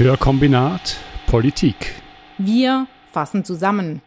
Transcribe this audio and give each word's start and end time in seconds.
Hörkombinat 0.00 0.96
Politik. 1.26 1.92
Wir 2.38 2.86
fassen 3.12 3.44
zusammen. 3.44 4.00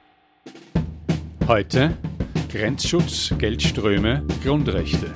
Heute 1.48 1.96
Grenzschutz, 2.52 3.32
Geldströme, 3.38 4.26
Grundrechte. 4.44 5.14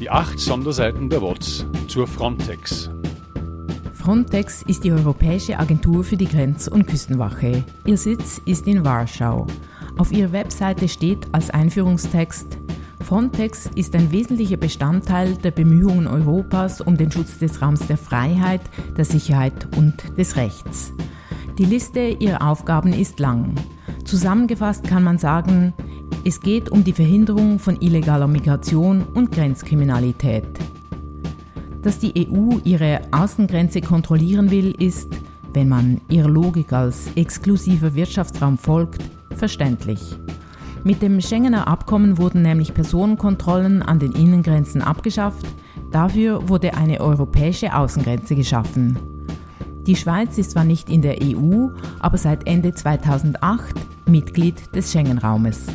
Die 0.00 0.08
acht 0.08 0.38
Sonderseiten 0.38 1.10
der 1.10 1.20
WOTS 1.20 1.66
zur 1.88 2.06
Frontex. 2.06 2.88
Frontex 3.92 4.62
ist 4.62 4.84
die 4.84 4.92
Europäische 4.92 5.58
Agentur 5.58 6.02
für 6.02 6.16
die 6.16 6.28
Grenz- 6.28 6.66
und 6.66 6.86
Küstenwache. 6.86 7.62
Ihr 7.84 7.98
Sitz 7.98 8.40
ist 8.46 8.66
in 8.66 8.86
Warschau. 8.86 9.46
Auf 9.98 10.12
ihrer 10.12 10.32
Webseite 10.32 10.88
steht 10.88 11.26
als 11.32 11.50
Einführungstext 11.50 12.56
Frontex 13.06 13.70
ist 13.76 13.94
ein 13.94 14.10
wesentlicher 14.10 14.56
Bestandteil 14.56 15.36
der 15.36 15.52
Bemühungen 15.52 16.08
Europas 16.08 16.80
um 16.80 16.96
den 16.96 17.12
Schutz 17.12 17.38
des 17.38 17.62
Raums 17.62 17.86
der 17.86 17.98
Freiheit, 17.98 18.62
der 18.96 19.04
Sicherheit 19.04 19.68
und 19.76 20.18
des 20.18 20.34
Rechts. 20.34 20.92
Die 21.56 21.66
Liste 21.66 22.00
ihrer 22.00 22.42
Aufgaben 22.50 22.92
ist 22.92 23.20
lang. 23.20 23.54
Zusammengefasst 24.04 24.88
kann 24.88 25.04
man 25.04 25.18
sagen, 25.18 25.72
es 26.24 26.40
geht 26.40 26.68
um 26.68 26.82
die 26.82 26.92
Verhinderung 26.92 27.60
von 27.60 27.80
illegaler 27.80 28.26
Migration 28.26 29.04
und 29.14 29.30
Grenzkriminalität. 29.30 30.48
Dass 31.82 32.00
die 32.00 32.28
EU 32.28 32.58
ihre 32.64 33.02
Außengrenze 33.12 33.82
kontrollieren 33.82 34.50
will, 34.50 34.74
ist, 34.82 35.12
wenn 35.52 35.68
man 35.68 36.00
ihrer 36.08 36.28
Logik 36.28 36.72
als 36.72 37.12
exklusiver 37.14 37.94
Wirtschaftsraum 37.94 38.58
folgt, 38.58 39.00
verständlich. 39.36 40.18
Mit 40.86 41.02
dem 41.02 41.20
Schengener 41.20 41.66
Abkommen 41.66 42.16
wurden 42.16 42.42
nämlich 42.42 42.72
Personenkontrollen 42.72 43.82
an 43.82 43.98
den 43.98 44.12
Innengrenzen 44.12 44.82
abgeschafft. 44.82 45.44
Dafür 45.90 46.48
wurde 46.48 46.74
eine 46.74 47.00
europäische 47.00 47.74
Außengrenze 47.74 48.36
geschaffen. 48.36 48.96
Die 49.84 49.96
Schweiz 49.96 50.38
ist 50.38 50.52
zwar 50.52 50.62
nicht 50.62 50.88
in 50.88 51.02
der 51.02 51.16
EU, 51.20 51.70
aber 51.98 52.18
seit 52.18 52.46
Ende 52.46 52.72
2008 52.72 53.74
Mitglied 54.06 54.76
des 54.76 54.92
Schengen-Raumes. 54.92 55.66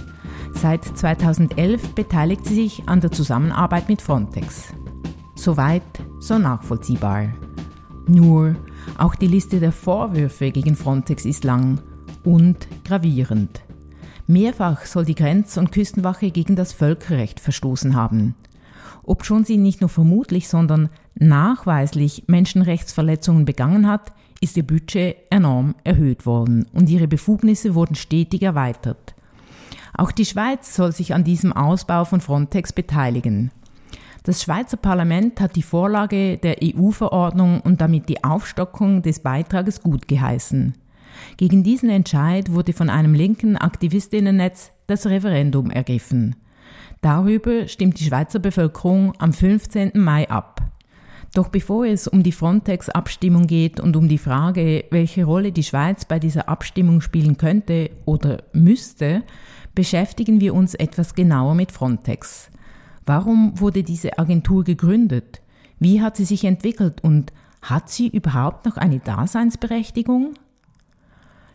Seit 0.54 0.86
2011 0.86 1.94
beteiligt 1.94 2.46
sie 2.46 2.56
sich 2.56 2.84
an 2.88 3.02
der 3.02 3.12
Zusammenarbeit 3.12 3.90
mit 3.90 4.02
Frontex. 4.02 4.74
Soweit 5.36 5.84
so 6.20 6.38
nachvollziehbar. 6.38 7.34
Nur, 8.08 8.56
auch 8.98 9.16
die 9.16 9.28
Liste 9.28 9.60
der 9.60 9.74
Vorwürfe 9.74 10.52
gegen 10.52 10.78
Frontex 10.78 11.26
ist 11.26 11.44
lang 11.44 11.82
und 12.24 12.70
gravierend. 12.86 13.62
Mehrfach 14.28 14.86
soll 14.86 15.06
die 15.06 15.16
Grenz- 15.16 15.58
und 15.58 15.72
Küstenwache 15.72 16.32
gegen 16.32 16.56
das 16.56 16.74
Völkerrecht 16.74 17.40
verstoßen 17.40 17.96
haben. 17.96 18.36
Obschon 19.04 19.44
sie 19.44 19.58
nicht 19.58 19.82
nur 19.82 19.90
vermutlich, 19.90 20.48
sondern 20.48 20.90
nachweislich 21.16 22.26
Menschenrechtsverletzungen 22.28 23.46
begangen 23.46 23.88
hat, 23.88 24.14
ist 24.42 24.58
ihr 24.58 24.66
Budget 24.66 25.18
enorm 25.30 25.76
erhöht 25.84 26.26
worden 26.26 26.66
und 26.74 26.90
ihre 26.90 27.08
Befugnisse 27.08 27.76
wurden 27.76 27.96
stetig 27.96 28.42
erweitert. 28.42 29.16
Auch 29.94 30.12
die 30.12 30.26
Schweiz 30.26 30.76
soll 30.76 30.92
sich 30.92 31.14
an 31.14 31.24
diesem 31.24 31.54
Ausbau 31.54 32.06
von 32.06 32.22
Frontex 32.22 32.74
beteiligen. 32.74 33.52
Das 34.24 34.44
Schweizer 34.44 34.78
Parlament 34.78 35.42
hat 35.42 35.56
die 35.56 35.64
Vorlage 35.64 36.38
der 36.38 36.58
EU-Verordnung 36.64 37.60
und 37.62 37.82
damit 37.82 38.08
die 38.08 38.24
Aufstockung 38.24 39.02
des 39.02 39.20
Beitrages 39.20 39.82
gut 39.82 40.08
geheißen. 40.08 40.76
Gegen 41.38 41.64
diesen 41.64 41.90
Entscheid 41.90 42.52
wurde 42.52 42.74
von 42.74 42.90
einem 42.90 43.14
linken 43.14 43.58
Aktivistinnennetz 43.58 44.72
das 44.88 45.06
Referendum 45.06 45.72
ergriffen. 45.72 46.36
Darüber 47.02 47.68
stimmt 47.68 48.00
die 48.00 48.04
Schweizer 48.04 48.40
Bevölkerung 48.40 49.14
am 49.20 49.34
15. 49.34 49.92
Mai 49.96 50.30
ab. 50.30 50.62
Doch 51.34 51.48
bevor 51.48 51.86
es 51.86 52.08
um 52.08 52.24
die 52.24 52.34
Frontex-Abstimmung 52.34 53.48
geht 53.48 53.80
und 53.80 53.96
um 53.96 54.08
die 54.10 54.18
Frage, 54.18 54.84
welche 54.92 55.24
Rolle 55.24 55.52
die 55.52 55.64
Schweiz 55.64 56.04
bei 56.04 56.20
dieser 56.20 56.50
Abstimmung 56.50 57.00
spielen 57.00 57.38
könnte 57.38 57.90
oder 58.06 58.44
müsste, 58.52 59.24
beschäftigen 59.74 60.42
wir 60.42 60.54
uns 60.54 60.74
etwas 60.74 61.16
genauer 61.16 61.56
mit 61.56 61.72
Frontex. 61.72 62.52
Warum 63.06 63.60
wurde 63.60 63.84
diese 63.84 64.20
Agentur 64.20 64.64
gegründet? 64.66 65.42
Wie 65.80 66.02
hat 66.02 66.18
sie 66.18 66.26
sich 66.26 66.44
entwickelt 66.44 67.02
und 67.02 67.32
hat 67.62 67.90
sie 67.90 68.08
überhaupt 68.08 68.66
noch 68.66 68.78
eine 68.78 69.00
Daseinsberechtigung? 69.00 70.34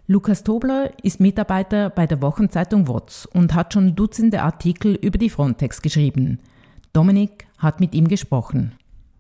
Lukas 0.09 0.45
Tobler 0.45 0.93
ist 1.03 1.19
Mitarbeiter 1.19 1.91
bei 1.91 2.07
der 2.07 2.23
Wochenzeitung 2.23 2.87
WOTS 2.87 3.27
und 3.27 3.55
hat 3.55 3.73
schon 3.73 3.97
Dutzende 3.97 4.41
Artikel 4.43 4.95
über 4.95 5.19
die 5.19 5.31
Frontex 5.31 5.83
geschrieben. 5.83 6.39
Dominik 6.93 7.49
hat 7.59 7.81
mit 7.81 7.93
ihm 7.93 8.07
gesprochen. 8.07 8.71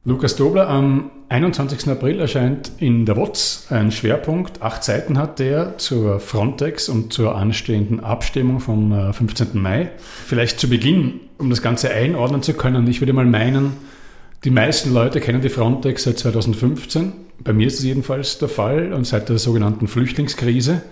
Lukas 0.04 0.36
Tobler, 0.36 0.69
am 0.69 1.10
21. 1.28 1.88
April 1.88 2.20
erscheint 2.20 2.70
in 2.78 3.04
der 3.04 3.16
WOTS 3.16 3.66
ein 3.70 3.91
Schwerpunkt. 3.91 4.62
Acht 4.62 4.84
Seiten 4.84 5.19
hat 5.19 5.41
der 5.41 5.76
zur 5.78 6.20
Frontex 6.20 6.88
und 6.88 7.12
zur 7.12 7.34
anstehenden 7.34 7.98
Abstimmung 7.98 8.60
vom 8.60 9.12
15. 9.12 9.48
Äh, 9.54 9.58
Mai. 9.58 9.91
Vielleicht 9.98 10.60
zu 10.60 10.70
Beginn, 10.70 11.14
um 11.38 11.50
das 11.50 11.62
Ganze 11.62 11.91
einordnen 11.91 12.44
zu 12.44 12.54
können. 12.54 12.86
Ich 12.86 13.00
würde 13.00 13.12
mal 13.12 13.26
meinen, 13.26 13.72
die 14.44 14.50
meisten 14.52 14.94
Leute 14.94 15.19
kennen 15.19 15.41
die 15.41 15.48
Frontex 15.48 16.04
seit 16.04 16.20
2015. 16.20 17.25
Bei 17.42 17.52
mir 17.52 17.66
ist 17.66 17.78
es 17.78 17.84
jedenfalls 17.84 18.38
der 18.38 18.48
Fall 18.48 18.92
und 18.92 19.06
seit 19.06 19.28
der 19.28 19.38
sogenannten 19.38 19.88
Flüchtlingskrise. 19.88 20.82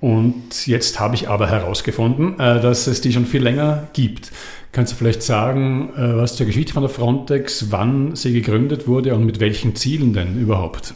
Und 0.00 0.66
jetzt 0.66 1.00
habe 1.00 1.14
ich 1.14 1.28
aber 1.28 1.48
herausgefunden, 1.48 2.38
äh, 2.38 2.60
dass 2.60 2.86
es 2.86 3.00
die 3.00 3.12
schon 3.12 3.26
viel 3.26 3.42
länger 3.42 3.88
gibt. 3.94 4.32
Kannst 4.72 4.92
du 4.92 4.96
vielleicht 4.96 5.22
sagen, 5.22 5.90
äh, 5.96 6.16
was 6.16 6.36
zur 6.36 6.46
Geschichte 6.46 6.72
von 6.72 6.82
der 6.82 6.90
Frontex, 6.90 7.70
wann 7.70 8.16
sie 8.16 8.32
gegründet 8.32 8.86
wurde 8.86 9.14
und 9.14 9.24
mit 9.24 9.40
welchen 9.40 9.76
Zielen 9.76 10.12
denn 10.12 10.38
überhaupt? 10.38 10.94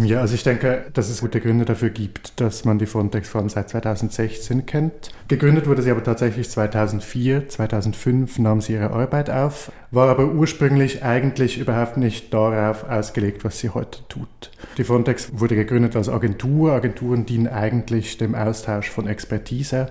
Ja, 0.00 0.20
also 0.20 0.34
ich 0.34 0.42
denke, 0.42 0.86
dass 0.94 1.10
es 1.10 1.20
gute 1.20 1.40
Gründe 1.40 1.66
dafür 1.66 1.90
gibt, 1.90 2.40
dass 2.40 2.64
man 2.64 2.78
die 2.78 2.86
Frontex 2.86 3.28
vor 3.28 3.46
seit 3.50 3.68
2016 3.68 4.64
kennt. 4.64 5.10
Gegründet 5.28 5.66
wurde 5.66 5.82
sie 5.82 5.90
aber 5.90 6.02
tatsächlich 6.02 6.48
2004, 6.48 7.48
2005 7.48 8.38
nahm 8.38 8.62
sie 8.62 8.72
ihre 8.72 8.90
Arbeit 8.90 9.28
auf, 9.28 9.70
war 9.90 10.08
aber 10.08 10.28
ursprünglich 10.28 11.04
eigentlich 11.04 11.58
überhaupt 11.58 11.98
nicht 11.98 12.32
darauf 12.32 12.88
ausgelegt, 12.88 13.44
was 13.44 13.58
sie 13.58 13.68
heute 13.68 13.98
tut. 14.08 14.50
Die 14.78 14.84
Frontex 14.84 15.28
wurde 15.38 15.56
gegründet 15.56 15.94
als 15.94 16.08
Agentur. 16.08 16.72
Agenturen 16.72 17.26
dienen 17.26 17.48
eigentlich 17.48 18.16
dem 18.16 18.34
Austausch 18.34 18.88
von 18.88 19.06
Expertise. 19.06 19.88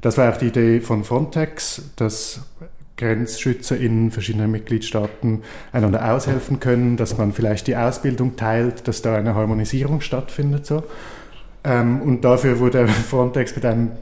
Das 0.00 0.18
war 0.18 0.32
auch 0.32 0.38
die 0.38 0.48
Idee 0.48 0.80
von 0.80 1.04
Frontex, 1.04 1.82
dass 1.94 2.40
Grenzschützer 2.96 3.76
in 3.76 4.10
verschiedenen 4.10 4.50
Mitgliedstaaten 4.50 5.42
einander 5.72 6.12
aushelfen 6.14 6.60
können, 6.60 6.96
dass 6.96 7.18
man 7.18 7.32
vielleicht 7.32 7.66
die 7.66 7.76
Ausbildung 7.76 8.36
teilt, 8.36 8.88
dass 8.88 9.02
da 9.02 9.16
eine 9.16 9.34
Harmonisierung 9.34 10.00
stattfindet. 10.00 10.66
So. 10.66 10.82
Ähm, 11.64 12.00
und 12.00 12.24
dafür 12.24 12.58
wurde 12.58 12.88
Frontex 13.10 13.54
mit 13.54 13.64
einem 13.64 13.92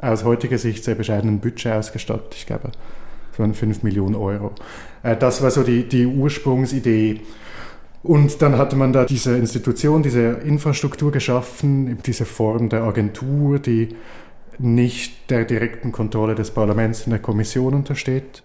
aus 0.00 0.24
heutiger 0.24 0.58
Sicht 0.58 0.84
sehr 0.84 0.94
bescheidenen 0.94 1.40
Budget 1.40 1.72
ausgestattet. 1.72 2.34
Ich 2.36 2.46
glaube, 2.46 2.70
es 3.32 3.38
waren 3.38 3.54
5 3.54 3.82
Millionen 3.82 4.14
Euro. 4.14 4.52
Äh, 5.02 5.16
das 5.16 5.42
war 5.42 5.50
so 5.50 5.62
die, 5.62 5.88
die 5.88 6.06
Ursprungsidee. 6.06 7.20
Und 8.04 8.42
dann 8.42 8.58
hatte 8.58 8.76
man 8.76 8.92
da 8.92 9.06
diese 9.06 9.36
Institution, 9.36 10.02
diese 10.02 10.32
Infrastruktur 10.44 11.10
geschaffen, 11.10 11.98
diese 12.04 12.26
Form 12.26 12.68
der 12.68 12.82
Agentur, 12.82 13.58
die 13.58 13.96
nicht 14.60 15.30
der 15.30 15.44
direkten 15.44 15.92
Kontrolle 15.92 16.34
des 16.34 16.52
Parlaments 16.52 17.04
in 17.06 17.10
der 17.10 17.20
Kommission 17.20 17.74
untersteht. 17.74 18.44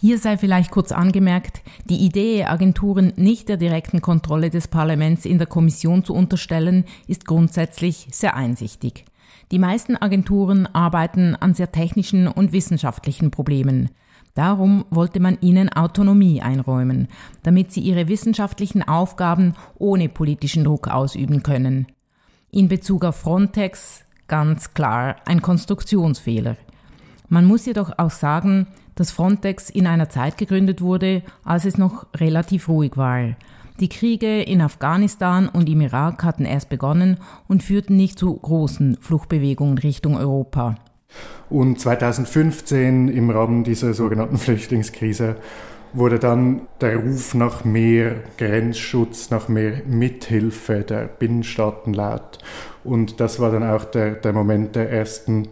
Hier 0.00 0.18
sei 0.18 0.36
vielleicht 0.36 0.70
kurz 0.70 0.92
angemerkt, 0.92 1.62
die 1.88 2.04
Idee, 2.04 2.44
Agenturen 2.44 3.12
nicht 3.16 3.48
der 3.48 3.56
direkten 3.56 4.00
Kontrolle 4.00 4.50
des 4.50 4.68
Parlaments 4.68 5.24
in 5.24 5.38
der 5.38 5.46
Kommission 5.46 6.04
zu 6.04 6.14
unterstellen, 6.14 6.84
ist 7.06 7.26
grundsätzlich 7.26 8.08
sehr 8.10 8.36
einsichtig. 8.36 9.04
Die 9.50 9.58
meisten 9.58 9.96
Agenturen 9.96 10.66
arbeiten 10.66 11.34
an 11.36 11.54
sehr 11.54 11.72
technischen 11.72 12.28
und 12.28 12.52
wissenschaftlichen 12.52 13.30
Problemen. 13.30 13.90
Darum 14.34 14.84
wollte 14.90 15.20
man 15.20 15.38
ihnen 15.40 15.68
Autonomie 15.68 16.42
einräumen, 16.42 17.08
damit 17.42 17.72
sie 17.72 17.80
ihre 17.80 18.08
wissenschaftlichen 18.08 18.82
Aufgaben 18.82 19.54
ohne 19.78 20.08
politischen 20.08 20.64
Druck 20.64 20.88
ausüben 20.88 21.42
können. 21.42 21.86
In 22.50 22.68
Bezug 22.68 23.04
auf 23.04 23.16
Frontex 23.16 24.03
ganz 24.28 24.74
klar 24.74 25.16
ein 25.24 25.42
Konstruktionsfehler. 25.42 26.56
Man 27.28 27.44
muss 27.44 27.66
jedoch 27.66 27.92
auch 27.98 28.10
sagen, 28.10 28.66
dass 28.94 29.10
Frontex 29.10 29.70
in 29.70 29.86
einer 29.86 30.08
Zeit 30.08 30.38
gegründet 30.38 30.80
wurde, 30.80 31.22
als 31.44 31.64
es 31.64 31.78
noch 31.78 32.06
relativ 32.14 32.68
ruhig 32.68 32.96
war. 32.96 33.34
Die 33.80 33.88
Kriege 33.88 34.42
in 34.42 34.60
Afghanistan 34.60 35.48
und 35.48 35.68
im 35.68 35.80
Irak 35.80 36.22
hatten 36.22 36.44
erst 36.44 36.68
begonnen 36.68 37.18
und 37.48 37.64
führten 37.64 37.96
nicht 37.96 38.18
zu 38.18 38.32
großen 38.32 38.98
Fluchtbewegungen 39.00 39.78
Richtung 39.78 40.16
Europa. 40.16 40.76
Und 41.50 41.80
2015 41.80 43.08
im 43.08 43.30
Rahmen 43.30 43.64
dieser 43.64 43.94
sogenannten 43.94 44.38
Flüchtlingskrise 44.38 45.36
wurde 45.94 46.18
dann 46.18 46.62
der 46.80 46.96
Ruf 46.96 47.34
nach 47.34 47.64
mehr 47.64 48.16
Grenzschutz, 48.36 49.30
nach 49.30 49.48
mehr 49.48 49.82
Mithilfe 49.86 50.80
der 50.82 51.06
Binnenstaaten 51.06 51.94
laut. 51.94 52.38
Und 52.82 53.20
das 53.20 53.40
war 53.40 53.50
dann 53.50 53.62
auch 53.62 53.84
der, 53.84 54.12
der 54.12 54.32
Moment 54.32 54.76
der 54.76 54.90
ersten 54.90 55.48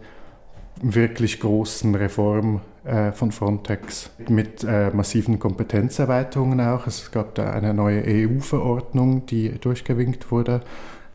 wirklich 0.81 1.39
großen 1.39 1.95
Reform 1.95 2.61
äh, 2.83 3.13
von 3.13 3.31
Frontex 3.31 4.09
mit 4.27 4.63
äh, 4.63 4.89
massiven 4.91 5.39
Kompetenzerweiterungen 5.39 6.59
auch. 6.59 6.87
Es 6.87 7.11
gab 7.11 7.35
da 7.35 7.51
eine 7.51 7.73
neue 7.73 8.03
EU-Verordnung, 8.05 9.25
die 9.25 9.57
durchgewinkt 9.59 10.29
wurde. 10.31 10.61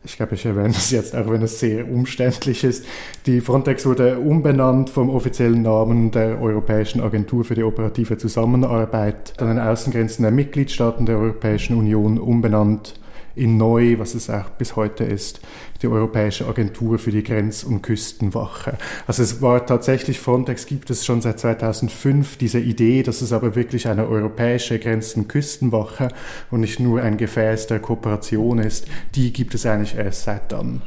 Ich 0.05 0.15
glaube, 0.15 0.35
ich 0.35 0.45
erwähne 0.45 0.69
das 0.73 0.91
jetzt, 0.91 1.13
auch 1.13 1.29
wenn 1.29 1.41
es 1.41 1.59
sehr 1.59 1.89
umständlich 1.89 2.63
ist. 2.63 2.85
Die 3.25 3.41
Frontex 3.41 3.85
wurde 3.85 4.17
umbenannt 4.17 4.89
vom 4.89 5.09
offiziellen 5.09 5.61
Namen 5.61 6.11
der 6.11 6.41
Europäischen 6.41 7.01
Agentur 7.01 7.43
für 7.43 7.55
die 7.55 7.63
operative 7.63 8.17
Zusammenarbeit 8.17 9.33
an 9.37 9.49
den 9.49 9.59
Außengrenzen 9.59 10.23
der 10.23 10.31
Mitgliedstaaten 10.31 11.05
der 11.05 11.17
Europäischen 11.17 11.75
Union 11.75 12.17
umbenannt 12.17 12.99
in 13.35 13.57
neu, 13.57 13.99
was 13.99 14.15
es 14.15 14.29
auch 14.29 14.49
bis 14.51 14.75
heute 14.75 15.03
ist, 15.03 15.41
die 15.81 15.87
Europäische 15.87 16.47
Agentur 16.47 16.99
für 16.99 17.11
die 17.11 17.23
Grenz- 17.23 17.63
und 17.63 17.81
Küstenwache. 17.81 18.77
Also 19.07 19.23
es 19.23 19.41
war 19.41 19.65
tatsächlich, 19.65 20.19
Frontex 20.19 20.65
gibt 20.65 20.89
es 20.89 21.05
schon 21.05 21.21
seit 21.21 21.39
2005, 21.39 22.37
diese 22.37 22.59
Idee, 22.59 23.03
dass 23.03 23.21
es 23.21 23.31
aber 23.31 23.55
wirklich 23.55 23.87
eine 23.87 24.07
europäische 24.07 24.79
Grenz- 24.79 25.15
und 25.15 25.27
Küstenwache 25.29 26.09
und 26.51 26.61
nicht 26.61 26.79
nur 26.79 27.01
ein 27.01 27.17
Gefäß 27.17 27.67
der 27.67 27.79
Kooperation 27.79 28.59
ist, 28.59 28.87
die 29.15 29.31
gibt 29.31 29.55
es 29.55 29.65
eigentlich 29.65 29.95
erst 29.95 30.23
seit 30.23 30.51
dann. 30.51 30.81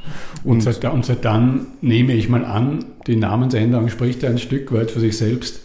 Und, 0.45 0.53
und, 0.53 0.61
seit, 0.63 0.85
und 0.85 1.05
seit 1.05 1.25
dann 1.25 1.69
nehme 1.81 2.13
ich 2.13 2.29
mal 2.29 2.45
an, 2.45 2.85
die 3.07 3.17
Namensänderung 3.17 3.89
spricht 3.89 4.25
ein 4.25 4.39
Stück 4.39 4.73
weit 4.73 4.91
für 4.91 5.01
sich 5.01 5.17
selbst, 5.17 5.61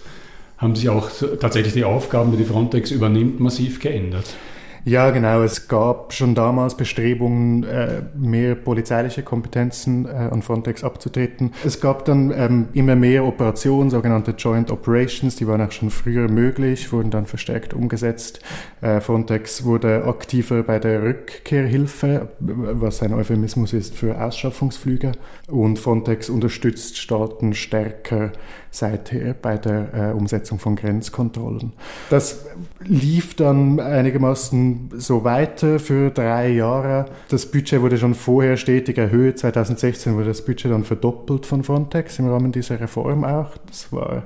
haben 0.58 0.76
sich 0.76 0.90
auch 0.90 1.10
tatsächlich 1.40 1.74
die 1.74 1.84
Aufgaben, 1.84 2.32
die 2.32 2.38
die 2.38 2.46
Frontex 2.46 2.92
übernimmt, 2.92 3.40
massiv 3.40 3.80
geändert. 3.80 4.36
Ja, 4.88 5.10
genau. 5.10 5.44
Es 5.44 5.68
gab 5.68 6.14
schon 6.14 6.34
damals 6.34 6.78
Bestrebungen, 6.78 7.66
äh, 7.66 8.04
mehr 8.16 8.56
polizeiliche 8.56 9.22
Kompetenzen 9.22 10.06
äh, 10.06 10.12
an 10.12 10.42
Frontex 10.42 10.82
abzutreten. 10.86 11.52
Es 11.66 11.82
gab 11.82 12.06
dann 12.06 12.32
ähm, 12.32 12.70
immer 12.72 12.96
mehr 12.96 13.26
Operationen, 13.26 13.90
sogenannte 13.90 14.32
Joint 14.32 14.72
Operations, 14.72 15.36
die 15.36 15.46
waren 15.46 15.60
auch 15.60 15.74
schon 15.74 15.90
früher 15.90 16.30
möglich, 16.30 16.94
wurden 16.94 17.12
dann 17.12 17.26
verstärkt 17.26 17.74
umgesetzt. 17.74 18.40
Äh, 18.80 19.02
Frontex 19.02 19.66
wurde 19.66 20.06
aktiver 20.06 20.64
bei 20.64 20.80
der 20.80 21.04
Rückkehrhilfe, 21.04 22.30
was 22.40 23.04
ein 23.04 23.14
Euphemismus 23.14 23.74
ist 23.74 23.94
für 23.94 24.22
Ausschaffungsflüge. 24.22 25.12
Und 25.50 25.80
Frontex 25.80 26.30
unterstützt 26.30 26.98
Staaten 26.98 27.54
stärker 27.54 28.32
seither 28.72 29.34
bei 29.34 29.58
der 29.58 30.16
Umsetzung 30.16 30.60
von 30.60 30.76
Grenzkontrollen. 30.76 31.74
Das 32.10 32.46
lief 32.80 33.36
dann 33.36 33.80
einigermaßen 33.80 34.92
so 34.98 35.24
weiter 35.24 35.80
für 35.80 36.12
drei 36.12 36.50
Jahre. 36.50 37.06
Das 37.30 37.46
Budget 37.46 37.82
wurde 37.82 37.98
schon 37.98 38.14
vorher 38.14 38.58
stetig 38.58 38.98
erhöht. 38.98 39.40
2016 39.40 40.16
wurde 40.16 40.28
das 40.28 40.46
Budget 40.46 40.72
dann 40.72 40.84
verdoppelt 40.84 41.46
von 41.46 41.64
Frontex 41.64 42.20
im 42.20 42.30
Rahmen 42.30 42.52
dieser 42.52 42.80
Reform 42.80 43.24
auch. 43.24 43.58
Das 43.68 43.92
war 43.92 44.24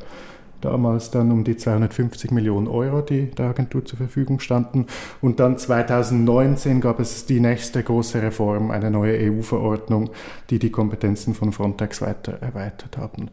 damals 0.60 1.10
dann 1.10 1.32
um 1.32 1.44
die 1.44 1.58
250 1.58 2.30
Millionen 2.30 2.68
Euro, 2.68 3.02
die 3.02 3.32
der 3.32 3.48
Agentur 3.48 3.84
zur 3.84 3.98
Verfügung 3.98 4.40
standen. 4.40 4.86
Und 5.20 5.40
dann 5.40 5.58
2019 5.58 6.82
gab 6.82 7.00
es 7.00 7.26
die 7.26 7.40
nächste 7.40 7.82
große 7.82 8.22
Reform, 8.22 8.70
eine 8.70 8.92
neue 8.92 9.18
EU-Verordnung, 9.32 10.12
die 10.52 10.60
die 10.60 10.70
Kompetenzen 10.70 11.34
von 11.34 11.52
Frontex 11.52 12.04
weiter 12.04 12.34
erweitert 12.42 12.98
haben. 12.98 13.32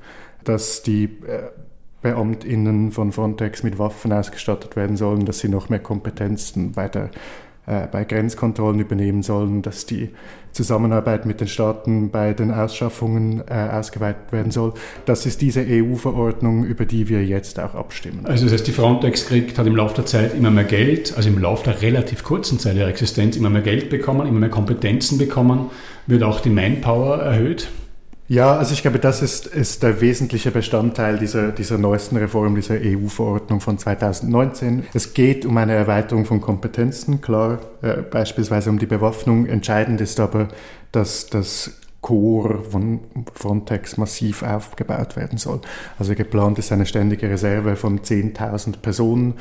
Dass 0.49 0.83
die 0.83 1.05
äh, 1.05 1.51
BeamtInnen 2.03 2.93
von 2.93 3.13
Frontex 3.13 3.63
mit 3.63 3.79
Waffen 3.79 4.13
ausgestattet 4.13 4.77
werden 4.77 4.97
sollen, 4.97 5.27
dass 5.27 5.41
sie 5.41 5.49
noch 5.49 5.69
mehr 5.69 5.81
Kompetenzen 5.81 6.73
bei, 6.73 6.89
der, 6.89 7.11
äh, 7.67 7.87
bei 7.87 8.05
Grenzkontrollen 8.05 8.81
übernehmen 8.81 9.23
sollen, 9.23 9.63
dass 9.63 9.85
die 9.85 10.11
Zusammenarbeit 10.53 11.27
mit 11.27 11.41
den 11.41 11.49
Staaten 11.49 12.11
bei 12.11 12.33
den 12.33 12.51
Ausschaffungen 12.53 13.43
äh, 13.49 13.53
ausgeweitet 13.53 14.33
werden 14.33 14.53
soll. 14.53 14.75
Das 15.07 15.27
ist 15.27 15.41
diese 15.43 15.65
EU-Verordnung, 15.69 16.65
über 16.65 16.87
die 16.87 17.09
wir 17.09 17.25
jetzt 17.25 17.59
auch 17.61 17.75
abstimmen. 17.75 18.25
Also 18.25 18.45
das 18.45 18.55
heißt, 18.55 18.67
die 18.67 18.73
Frontex 18.73 19.27
kriegt, 19.27 19.59
hat 19.59 19.67
im 19.67 19.77
Laufe 19.77 19.97
der 19.97 20.07
Zeit 20.07 20.35
immer 20.35 20.51
mehr 20.51 20.65
Geld, 20.65 21.15
also 21.17 21.29
im 21.29 21.39
Laufe 21.39 21.65
der 21.65 21.83
relativ 21.83 22.23
kurzen 22.23 22.59
Zeit 22.59 22.77
ihrer 22.77 22.89
Existenz 22.89 23.37
immer 23.37 23.51
mehr 23.51 23.63
Geld 23.63 23.91
bekommen, 23.91 24.27
immer 24.27 24.41
mehr 24.41 24.49
Kompetenzen 24.49 25.19
bekommen, 25.19 25.71
wird 26.07 26.23
auch 26.23 26.41
die 26.41 26.51
Manpower 26.51 27.19
erhöht. 27.19 27.69
Ja, 28.31 28.59
also 28.59 28.75
ich 28.75 28.83
glaube, 28.83 28.99
das 28.99 29.23
ist, 29.23 29.47
ist 29.47 29.83
der 29.83 30.03
wesentliche 30.03 30.51
Bestandteil 30.51 31.19
dieser, 31.19 31.51
dieser 31.51 31.79
neuesten 31.79 32.19
Reform, 32.19 32.55
dieser 32.55 32.75
EU-Verordnung 32.75 33.61
von 33.61 33.79
2019. 33.79 34.85
Es 34.93 35.15
geht 35.15 35.47
um 35.47 35.57
eine 35.57 35.73
Erweiterung 35.73 36.27
von 36.27 36.43
Kompetenzen, 36.43 37.23
klar, 37.23 37.59
äh, 37.81 38.03
beispielsweise 38.03 38.69
um 38.69 38.79
die 38.79 38.85
Bewaffnung. 38.87 39.47
Entscheidend 39.47 40.03
ist 40.03 40.21
aber, 40.21 40.49
dass 40.93 41.29
das 41.29 41.71
Core 42.03 42.63
von 42.71 43.01
Frontex 43.33 43.97
massiv 43.97 44.43
aufgebaut 44.43 45.17
werden 45.17 45.39
soll. 45.39 45.63
Also 45.99 46.15
geplant 46.15 46.59
ist 46.59 46.71
eine 46.71 46.85
ständige 46.85 47.31
Reserve 47.31 47.77
von 47.77 48.01
10.000 48.01 48.81
Personen, 48.83 49.35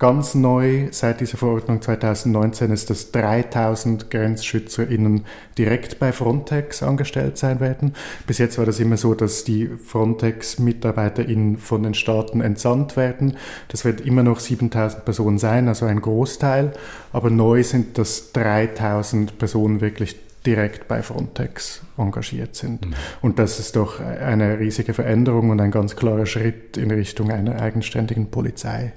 Ganz 0.00 0.34
neu 0.34 0.88
seit 0.90 1.20
dieser 1.20 1.38
Verordnung 1.38 1.80
2019 1.80 2.72
ist, 2.72 2.90
dass 2.90 3.12
3000 3.12 4.10
GrenzschützerInnen 4.10 5.24
direkt 5.56 6.00
bei 6.00 6.10
Frontex 6.10 6.82
angestellt 6.82 7.38
sein 7.38 7.60
werden. 7.60 7.94
Bis 8.26 8.38
jetzt 8.38 8.58
war 8.58 8.66
das 8.66 8.80
immer 8.80 8.96
so, 8.96 9.14
dass 9.14 9.44
die 9.44 9.68
Frontex-MitarbeiterInnen 9.68 11.58
von 11.58 11.84
den 11.84 11.94
Staaten 11.94 12.40
entsandt 12.40 12.96
werden. 12.96 13.36
Das 13.68 13.84
wird 13.84 14.00
immer 14.00 14.24
noch 14.24 14.40
7000 14.40 15.04
Personen 15.04 15.38
sein, 15.38 15.68
also 15.68 15.86
ein 15.86 16.00
Großteil. 16.00 16.72
Aber 17.12 17.30
neu 17.30 17.62
sind 17.62 17.96
das 17.96 18.32
3000 18.32 19.38
Personen 19.38 19.80
wirklich 19.80 20.16
direkt 20.44 20.88
bei 20.88 21.02
Frontex 21.02 21.82
engagiert 21.96 22.56
sind. 22.56 22.84
Mhm. 22.84 22.94
Und 23.22 23.38
das 23.38 23.60
ist 23.60 23.76
doch 23.76 24.00
eine 24.00 24.58
riesige 24.58 24.92
Veränderung 24.92 25.50
und 25.50 25.60
ein 25.60 25.70
ganz 25.70 25.94
klarer 25.96 26.26
Schritt 26.26 26.76
in 26.76 26.90
Richtung 26.90 27.30
einer 27.30 27.60
eigenständigen 27.60 28.30
Polizei. 28.30 28.92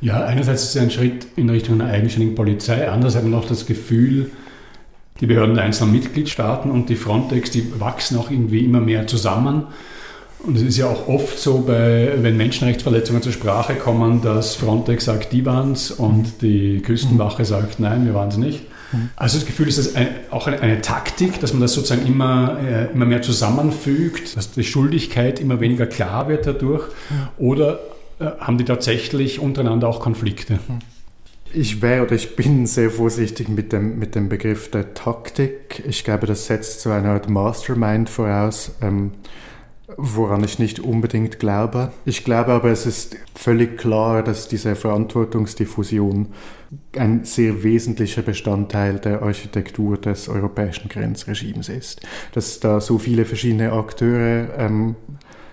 Ja, 0.00 0.24
einerseits 0.24 0.62
ist 0.62 0.76
es 0.76 0.82
ein 0.82 0.90
Schritt 0.90 1.26
in 1.36 1.50
Richtung 1.50 1.80
einer 1.80 1.90
eigenständigen 1.90 2.34
Polizei, 2.34 2.88
andererseits 2.88 3.24
haben 3.24 3.30
wir 3.30 3.38
noch 3.38 3.48
das 3.48 3.66
Gefühl, 3.66 4.30
die 5.20 5.26
Behörden 5.26 5.54
der 5.54 5.64
einzelnen 5.64 5.92
Mitgliedstaaten 5.92 6.70
und 6.70 6.88
die 6.88 6.96
Frontex, 6.96 7.50
die 7.50 7.78
wachsen 7.78 8.16
auch 8.16 8.30
irgendwie 8.30 8.64
immer 8.64 8.80
mehr 8.80 9.06
zusammen. 9.06 9.64
Und 10.38 10.56
es 10.56 10.62
ist 10.62 10.78
ja 10.78 10.86
auch 10.86 11.06
oft 11.06 11.38
so, 11.38 11.58
bei, 11.58 12.12
wenn 12.16 12.38
Menschenrechtsverletzungen 12.38 13.20
zur 13.20 13.32
Sprache 13.32 13.74
kommen, 13.74 14.22
dass 14.22 14.54
Frontex 14.54 15.04
sagt, 15.04 15.34
die 15.34 15.44
waren 15.44 15.72
es 15.72 15.90
und 15.90 16.40
die 16.40 16.80
Küstenwache 16.80 17.44
sagt, 17.44 17.78
nein, 17.78 18.06
wir 18.06 18.14
waren 18.14 18.28
es 18.28 18.38
nicht. 18.38 18.62
Also 19.16 19.38
das 19.38 19.46
Gefühl 19.46 19.68
ist 19.68 19.78
das 19.78 19.94
ein, 19.94 20.08
auch 20.30 20.46
eine, 20.46 20.60
eine, 20.60 20.80
Taktik, 20.80 21.40
dass 21.40 21.52
man 21.52 21.62
das 21.62 21.74
sozusagen 21.74 22.06
immer, 22.06 22.58
äh, 22.60 22.92
immer 22.92 23.04
mehr 23.04 23.22
zusammenfügt, 23.22 24.36
dass 24.36 24.50
die 24.50 24.64
Schuldigkeit 24.64 25.38
immer 25.38 25.60
weniger 25.60 25.86
klar 25.86 26.28
wird 26.28 26.46
dadurch. 26.46 26.84
Oder 27.38 27.78
haben 28.20 28.58
die 28.58 28.64
tatsächlich 28.64 29.40
untereinander 29.40 29.88
auch 29.88 30.00
Konflikte? 30.00 30.58
Ich 31.52 31.82
wäre 31.82 32.04
oder 32.04 32.14
ich 32.14 32.36
bin 32.36 32.66
sehr 32.66 32.90
vorsichtig 32.90 33.48
mit 33.48 33.72
dem, 33.72 33.98
mit 33.98 34.14
dem 34.14 34.28
Begriff 34.28 34.70
der 34.70 34.94
Taktik. 34.94 35.82
Ich 35.86 36.04
glaube, 36.04 36.26
das 36.26 36.46
setzt 36.46 36.80
so 36.80 36.90
eine 36.90 37.10
Art 37.10 37.28
Mastermind 37.28 38.08
voraus, 38.08 38.72
ähm, 38.80 39.12
woran 39.96 40.44
ich 40.44 40.60
nicht 40.60 40.78
unbedingt 40.78 41.40
glaube. 41.40 41.90
Ich 42.04 42.22
glaube 42.22 42.52
aber, 42.52 42.70
es 42.70 42.86
ist 42.86 43.16
völlig 43.34 43.78
klar, 43.78 44.22
dass 44.22 44.46
diese 44.46 44.76
Verantwortungsdiffusion 44.76 46.28
ein 46.96 47.24
sehr 47.24 47.64
wesentlicher 47.64 48.22
Bestandteil 48.22 49.00
der 49.00 49.22
Architektur 49.22 49.98
des 49.98 50.28
europäischen 50.28 50.88
Grenzregimes 50.88 51.68
ist. 51.68 52.00
Dass 52.32 52.60
da 52.60 52.80
so 52.80 52.98
viele 52.98 53.24
verschiedene 53.24 53.72
Akteure 53.72 54.56
ähm, 54.56 54.94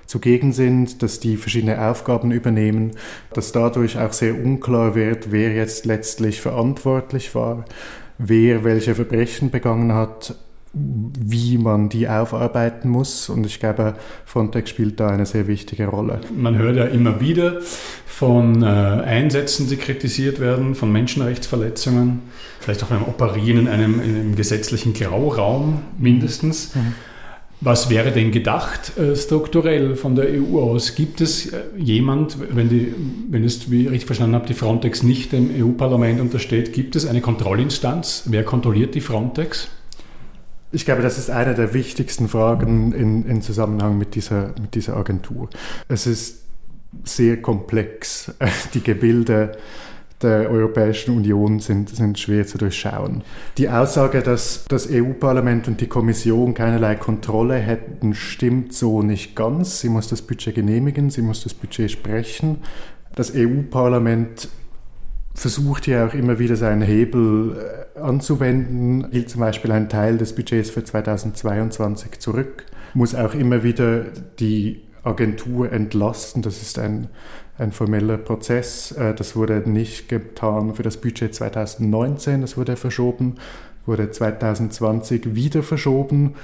zugegen 0.07 0.53
sind, 0.53 1.03
dass 1.03 1.19
die 1.19 1.37
verschiedene 1.37 1.87
Aufgaben 1.87 2.31
übernehmen, 2.31 2.91
dass 3.33 3.51
dadurch 3.51 3.99
auch 3.99 4.13
sehr 4.13 4.33
unklar 4.33 4.95
wird, 4.95 5.31
wer 5.31 5.53
jetzt 5.53 5.85
letztlich 5.85 6.41
verantwortlich 6.41 7.35
war, 7.35 7.65
wer 8.17 8.63
welche 8.63 8.95
Verbrechen 8.95 9.51
begangen 9.51 9.93
hat, 9.93 10.35
wie 10.73 11.57
man 11.57 11.89
die 11.89 12.07
aufarbeiten 12.07 12.89
muss. 12.89 13.29
Und 13.29 13.45
ich 13.45 13.59
glaube, 13.59 13.95
Frontex 14.25 14.69
spielt 14.69 14.99
da 14.99 15.09
eine 15.09 15.25
sehr 15.25 15.47
wichtige 15.47 15.87
Rolle. 15.87 16.21
Man 16.35 16.57
hört 16.57 16.77
ja 16.77 16.85
immer 16.85 17.19
wieder 17.19 17.61
von 18.05 18.63
äh, 18.63 18.65
Einsätzen, 18.65 19.67
die 19.69 19.77
kritisiert 19.77 20.39
werden, 20.39 20.75
von 20.75 20.91
Menschenrechtsverletzungen, 20.91 22.21
vielleicht 22.59 22.83
auch 22.83 22.87
beim 22.87 23.03
Operieren 23.03 23.59
in 23.59 23.67
einem, 23.67 23.99
in 24.01 24.15
einem 24.15 24.35
gesetzlichen 24.35 24.93
Grauraum 24.93 25.81
mindestens. 25.97 26.73
Mhm. 26.75 26.93
Was 27.59 27.89
wäre 27.89 28.11
denn 28.11 28.31
gedacht 28.31 28.97
äh, 28.97 29.15
strukturell 29.15 29.95
von 29.95 30.15
der 30.15 30.25
EU 30.29 30.59
aus? 30.59 30.93
Gibt 30.93 31.21
es 31.21 31.51
äh, 31.51 31.63
jemand, 31.75 32.37
wenn, 32.55 32.69
die, 32.69 32.93
wenn 33.29 33.43
es, 33.43 33.65
ich 33.65 33.89
richtig 33.89 34.05
verstanden 34.05 34.35
habe, 34.35 34.45
die 34.45 34.53
Frontex 34.53 35.01
nicht 35.01 35.31
dem 35.31 35.49
EU-Parlament 35.51 36.21
untersteht, 36.21 36.71
gibt 36.71 36.95
es 36.95 37.07
eine 37.07 37.21
Kontrollinstanz? 37.21 38.23
Wer 38.27 38.43
kontrolliert 38.43 38.93
die 38.93 39.01
Frontex? 39.01 39.69
Ich 40.71 40.85
glaube, 40.85 41.01
das 41.01 41.17
ist 41.17 41.31
eine 41.31 41.55
der 41.55 41.73
wichtigsten 41.73 42.27
Fragen 42.27 42.91
in, 42.91 43.25
in 43.25 43.41
Zusammenhang 43.41 43.97
mit 43.97 44.13
dieser, 44.13 44.53
mit 44.61 44.75
dieser 44.75 44.95
Agentur. 44.95 45.49
Es 45.87 46.05
ist 46.05 46.43
sehr 47.05 47.41
komplex, 47.41 48.33
die 48.75 48.83
Gebilde 48.83 49.57
der 50.21 50.49
Europäischen 50.49 51.15
Union 51.15 51.59
sind, 51.59 51.89
sind 51.89 52.17
schwer 52.17 52.47
zu 52.47 52.57
durchschauen. 52.57 53.23
Die 53.57 53.69
Aussage, 53.69 54.23
dass 54.23 54.65
das 54.67 54.87
EU-Parlament 54.89 55.67
und 55.67 55.79
die 55.79 55.87
Kommission 55.87 56.53
keinerlei 56.53 56.95
Kontrolle 56.95 57.55
hätten, 57.55 58.15
stimmt 58.15 58.73
so 58.73 59.03
nicht 59.03 59.35
ganz. 59.35 59.79
Sie 59.81 59.89
muss 59.89 60.07
das 60.07 60.21
Budget 60.21 60.55
genehmigen, 60.55 61.09
sie 61.09 61.21
muss 61.21 61.43
das 61.43 61.53
Budget 61.53 61.91
sprechen. 61.91 62.57
Das 63.15 63.33
EU-Parlament 63.35 64.49
versucht 65.37 65.85
hier 65.85 66.05
auch 66.05 66.15
immer 66.15 66.39
wieder 66.39 66.55
seinen 66.55 66.81
Hebel 66.81 67.85
äh, 67.95 67.99
anzuwenden, 67.99 69.07
hielt 69.11 69.29
zum 69.29 69.41
Beispiel 69.41 69.71
einen 69.71 69.87
Teil 69.87 70.17
des 70.17 70.33
Budgets 70.33 70.71
für 70.71 70.83
2022 70.83 72.19
zurück, 72.19 72.65
muss 72.95 73.13
auch 73.13 73.35
immer 73.35 73.61
wieder 73.61 74.05
die 74.39 74.81
Agentur 75.07 75.71
entlasten. 75.71 76.41
Das 76.41 76.61
ist 76.61 76.77
ein, 76.77 77.07
ein 77.57 77.71
formeller 77.71 78.17
Prozess. 78.17 78.91
Äh, 78.91 79.15
das 79.15 79.35
wurde 79.35 79.69
nicht 79.69 80.09
getan 80.09 80.75
für 80.75 80.83
das 80.83 80.97
Budget 80.97 81.33
2019, 81.33 82.41
das 82.41 82.57
wurde 82.57 82.75
verschoben 82.75 83.35
wurde 83.87 84.11
2020 84.11 85.35
wieder 85.35 85.63
verschoben. 85.63 86.35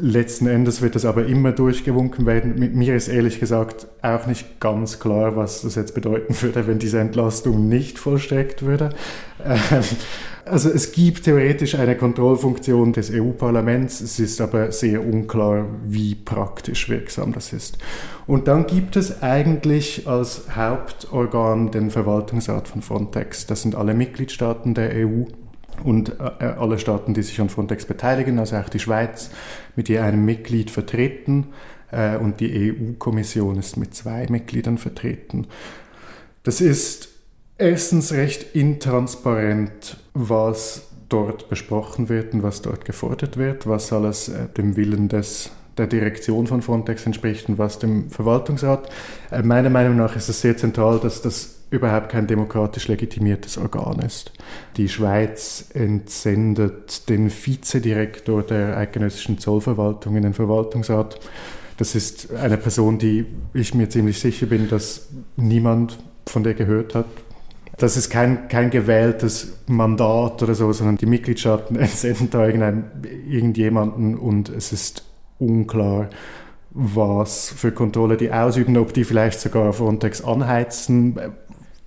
Letzten 0.00 0.46
Endes 0.46 0.82
wird 0.82 0.94
das 0.94 1.04
aber 1.04 1.26
immer 1.26 1.52
durchgewunken 1.52 2.26
werden. 2.26 2.58
Mit 2.58 2.74
mir 2.74 2.96
ist 2.96 3.08
ehrlich 3.08 3.40
gesagt 3.40 3.86
auch 4.02 4.26
nicht 4.26 4.60
ganz 4.60 4.98
klar, 4.98 5.36
was 5.36 5.62
das 5.62 5.76
jetzt 5.76 5.94
bedeuten 5.94 6.34
würde, 6.42 6.66
wenn 6.66 6.78
diese 6.78 6.98
Entlastung 6.98 7.68
nicht 7.68 7.98
vollstreckt 7.98 8.62
würde. 8.62 8.90
Ähm, 9.44 9.84
also 10.44 10.70
es 10.70 10.90
gibt 10.90 11.22
theoretisch 11.24 11.76
eine 11.76 11.96
Kontrollfunktion 11.96 12.92
des 12.92 13.12
EU-Parlaments, 13.12 14.00
es 14.00 14.18
ist 14.18 14.40
aber 14.40 14.72
sehr 14.72 15.06
unklar, 15.06 15.66
wie 15.86 16.16
praktisch 16.16 16.88
wirksam 16.88 17.32
das 17.32 17.52
ist. 17.52 17.78
Und 18.26 18.48
dann 18.48 18.66
gibt 18.66 18.96
es 18.96 19.22
eigentlich 19.22 20.08
als 20.08 20.42
Hauptorgan 20.56 21.70
den 21.70 21.90
Verwaltungsrat 21.90 22.66
von 22.66 22.82
Frontex. 22.82 23.46
Das 23.46 23.62
sind 23.62 23.76
alle 23.76 23.94
Mitgliedstaaten 23.94 24.74
der 24.74 25.06
EU 25.06 25.26
und 25.84 26.16
äh, 26.20 26.44
alle 26.44 26.78
Staaten, 26.78 27.14
die 27.14 27.22
sich 27.22 27.40
an 27.40 27.48
Frontex 27.48 27.86
beteiligen, 27.86 28.38
also 28.38 28.56
auch 28.56 28.68
die 28.68 28.78
Schweiz, 28.78 29.30
mit 29.76 29.88
je 29.88 29.98
einem 29.98 30.24
Mitglied 30.24 30.70
vertreten 30.70 31.48
äh, 31.90 32.16
und 32.16 32.40
die 32.40 32.72
EU-Kommission 32.72 33.58
ist 33.58 33.76
mit 33.76 33.94
zwei 33.94 34.26
Mitgliedern 34.28 34.78
vertreten. 34.78 35.46
Das 36.42 36.60
ist 36.60 37.08
erstens 37.58 38.12
recht 38.12 38.54
intransparent, 38.54 39.96
was 40.14 40.88
dort 41.08 41.48
besprochen 41.48 42.08
wird 42.08 42.34
und 42.34 42.42
was 42.42 42.62
dort 42.62 42.84
gefordert 42.84 43.36
wird, 43.36 43.66
was 43.66 43.92
alles 43.92 44.28
äh, 44.28 44.48
dem 44.56 44.76
Willen 44.76 45.08
des 45.08 45.50
der 45.78 45.86
Direktion 45.86 46.46
von 46.46 46.60
Frontex 46.60 47.06
entspricht 47.06 47.48
und 47.48 47.56
was 47.56 47.78
dem 47.78 48.10
Verwaltungsrat. 48.10 48.90
Meiner 49.42 49.70
Meinung 49.70 49.96
nach 49.96 50.16
ist 50.16 50.28
es 50.28 50.42
sehr 50.42 50.54
zentral, 50.54 51.00
dass 51.00 51.22
das 51.22 51.61
überhaupt 51.72 52.10
kein 52.10 52.26
demokratisch 52.26 52.86
legitimiertes 52.86 53.56
Organ 53.56 53.98
ist. 54.00 54.32
Die 54.76 54.90
Schweiz 54.90 55.70
entsendet 55.72 57.08
den 57.08 57.30
Vizedirektor 57.30 58.42
der 58.42 58.76
eidgenössischen 58.76 59.38
Zollverwaltung 59.38 60.14
in 60.16 60.22
den 60.22 60.34
Verwaltungsrat. 60.34 61.18
Das 61.78 61.94
ist 61.94 62.32
eine 62.34 62.58
Person, 62.58 62.98
die 62.98 63.24
ich 63.54 63.74
mir 63.74 63.88
ziemlich 63.88 64.20
sicher 64.20 64.46
bin, 64.46 64.68
dass 64.68 65.08
niemand 65.36 65.98
von 66.26 66.42
der 66.44 66.52
gehört 66.52 66.94
hat. 66.94 67.06
Das 67.78 67.96
ist 67.96 68.10
kein, 68.10 68.48
kein 68.48 68.68
gewähltes 68.68 69.54
Mandat 69.66 70.42
oder 70.42 70.54
so, 70.54 70.70
sondern 70.74 70.98
die 70.98 71.06
Mitgliedstaaten 71.06 71.76
entsenden 71.76 72.28
da 72.28 72.46
irgendjemanden 72.46 74.14
und 74.18 74.50
es 74.50 74.72
ist 74.72 75.04
unklar, 75.38 76.10
was 76.70 77.48
für 77.48 77.72
Kontrolle 77.72 78.18
die 78.18 78.30
ausüben, 78.30 78.76
ob 78.76 78.92
die 78.92 79.04
vielleicht 79.04 79.40
sogar 79.40 79.72
Frontex 79.72 80.22
anheizen, 80.22 81.18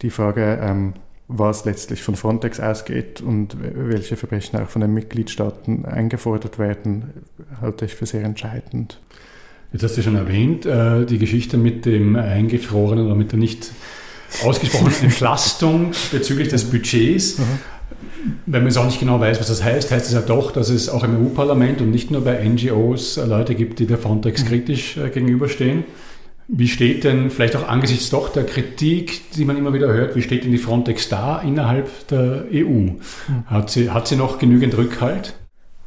die 0.02 0.10
Frage, 0.10 0.60
ähm, 0.62 0.94
was 1.28 1.66
letztlich 1.66 2.04
von 2.04 2.16
Frontex 2.16 2.60
ausgeht 2.60 3.22
und 3.22 3.58
welche 3.60 4.16
Verbrechen 4.16 4.60
auch 4.60 4.70
von 4.70 4.82
den 4.82 4.94
Mitgliedstaaten 4.94 5.86
eingefordert 5.86 6.60
werden, 6.60 7.26
halte 7.62 7.86
ich 7.86 7.96
für 7.96 8.06
sehr 8.06 8.24
entscheidend. 8.24 9.00
Jetzt 9.74 9.84
hast 9.84 9.98
du 9.98 10.04
schon 10.04 10.16
erwähnt, 10.16 10.66
äh, 10.66 11.06
die 11.06 11.18
Geschichte 11.18 11.58
mit 11.58 11.86
dem 11.86 12.16
eingefrorenen 12.16 13.08
oder 13.08 13.16
mit 13.16 13.32
der 13.32 13.40
nicht 13.40 13.72
ausgesprochenen 14.44 14.94
Entlastung 15.04 15.92
bezüglich 16.12 16.50
des 16.50 16.66
Budgets. 16.66 17.40
Mhm. 17.40 17.44
Wenn 18.46 18.62
man 18.62 18.68
jetzt 18.68 18.78
auch 18.78 18.86
nicht 18.86 19.00
genau 19.00 19.20
weiß, 19.20 19.40
was 19.40 19.48
das 19.48 19.64
heißt, 19.64 19.92
heißt 19.92 20.08
es 20.08 20.14
ja 20.14 20.22
doch, 20.22 20.52
dass 20.52 20.70
es 20.70 20.90
auch 20.90 21.04
im 21.04 21.26
EU-Parlament 21.26 21.82
und 21.82 21.92
nicht 21.92 22.10
nur 22.12 22.22
bei 22.22 22.44
NGOs 22.48 23.18
Leute 23.18 23.56
gibt, 23.56 23.80
die 23.80 23.86
der 23.86 23.98
Frontex 23.98 24.44
mhm. 24.44 24.48
kritisch 24.48 24.98
äh, 24.98 25.10
gegenüberstehen. 25.10 25.84
Wie 26.48 26.68
steht 26.68 27.04
denn, 27.04 27.32
vielleicht 27.32 27.56
auch 27.56 27.68
angesichts 27.68 28.12
doch 28.12 28.30
der 28.30 28.46
Kritik, 28.46 29.32
die 29.32 29.46
man 29.46 29.58
immer 29.58 29.74
wieder 29.74 29.92
hört, 29.92 30.16
wie 30.16 30.22
steht 30.22 30.44
denn 30.44 30.52
die 30.52 30.60
Frontex 30.60 31.10
da 31.10 31.42
innerhalb 31.42 32.08
der 32.10 32.46
EU? 32.54 32.90
Hat 33.48 33.72
sie, 33.72 33.90
hat 33.90 34.08
sie 34.08 34.16
noch 34.16 34.38
genügend 34.38 34.78
Rückhalt? 34.78 35.34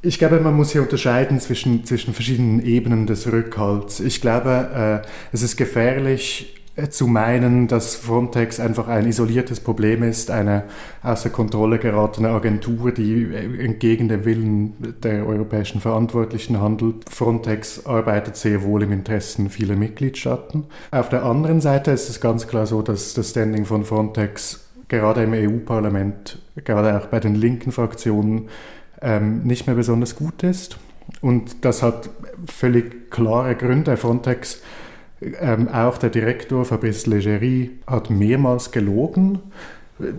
Ich 0.02 0.18
glaube, 0.18 0.40
man 0.40 0.54
muss 0.54 0.72
hier 0.72 0.82
unterscheiden 0.82 1.40
zwischen, 1.40 1.84
zwischen 1.84 2.14
verschiedenen 2.14 2.64
Ebenen 2.64 3.06
des 3.06 3.30
Rückhalts. 3.30 4.00
Ich 4.00 4.20
glaube, 4.20 5.02
äh, 5.04 5.08
es 5.32 5.42
ist 5.42 5.56
gefährlich, 5.56 6.57
zu 6.90 7.06
meinen, 7.06 7.66
dass 7.66 7.96
Frontex 7.96 8.60
einfach 8.60 8.88
ein 8.88 9.06
isoliertes 9.06 9.60
Problem 9.60 10.02
ist, 10.02 10.30
eine 10.30 10.64
außer 11.02 11.30
Kontrolle 11.30 11.78
geratene 11.78 12.30
Agentur, 12.30 12.92
die 12.92 13.34
entgegen 13.34 14.08
dem 14.08 14.24
Willen 14.24 14.94
der 15.02 15.26
europäischen 15.26 15.80
Verantwortlichen 15.80 16.60
handelt. 16.60 17.08
Frontex 17.10 17.86
arbeitet 17.86 18.36
sehr 18.36 18.62
wohl 18.62 18.82
im 18.84 18.92
Interesse 18.92 19.48
vieler 19.48 19.76
Mitgliedstaaten. 19.76 20.64
Auf 20.90 21.08
der 21.08 21.24
anderen 21.24 21.60
Seite 21.60 21.90
ist 21.90 22.08
es 22.08 22.20
ganz 22.20 22.46
klar 22.46 22.66
so, 22.66 22.82
dass 22.82 23.14
das 23.14 23.30
Standing 23.30 23.64
von 23.64 23.84
Frontex 23.84 24.68
gerade 24.88 25.24
im 25.24 25.32
EU-Parlament, 25.32 26.38
gerade 26.64 26.98
auch 26.98 27.06
bei 27.06 27.20
den 27.20 27.34
linken 27.34 27.72
Fraktionen, 27.72 28.48
ähm, 29.02 29.42
nicht 29.42 29.66
mehr 29.66 29.76
besonders 29.76 30.16
gut 30.16 30.42
ist. 30.42 30.78
Und 31.20 31.64
das 31.64 31.82
hat 31.82 32.10
völlig 32.46 33.10
klare 33.10 33.54
Gründe. 33.54 33.96
Frontex 33.96 34.60
ähm, 35.20 35.68
auch 35.68 35.98
der 35.98 36.10
Direktor 36.10 36.64
Fabrice 36.64 37.06
Leggeri 37.08 37.70
hat 37.86 38.10
mehrmals 38.10 38.70
gelogen, 38.70 39.40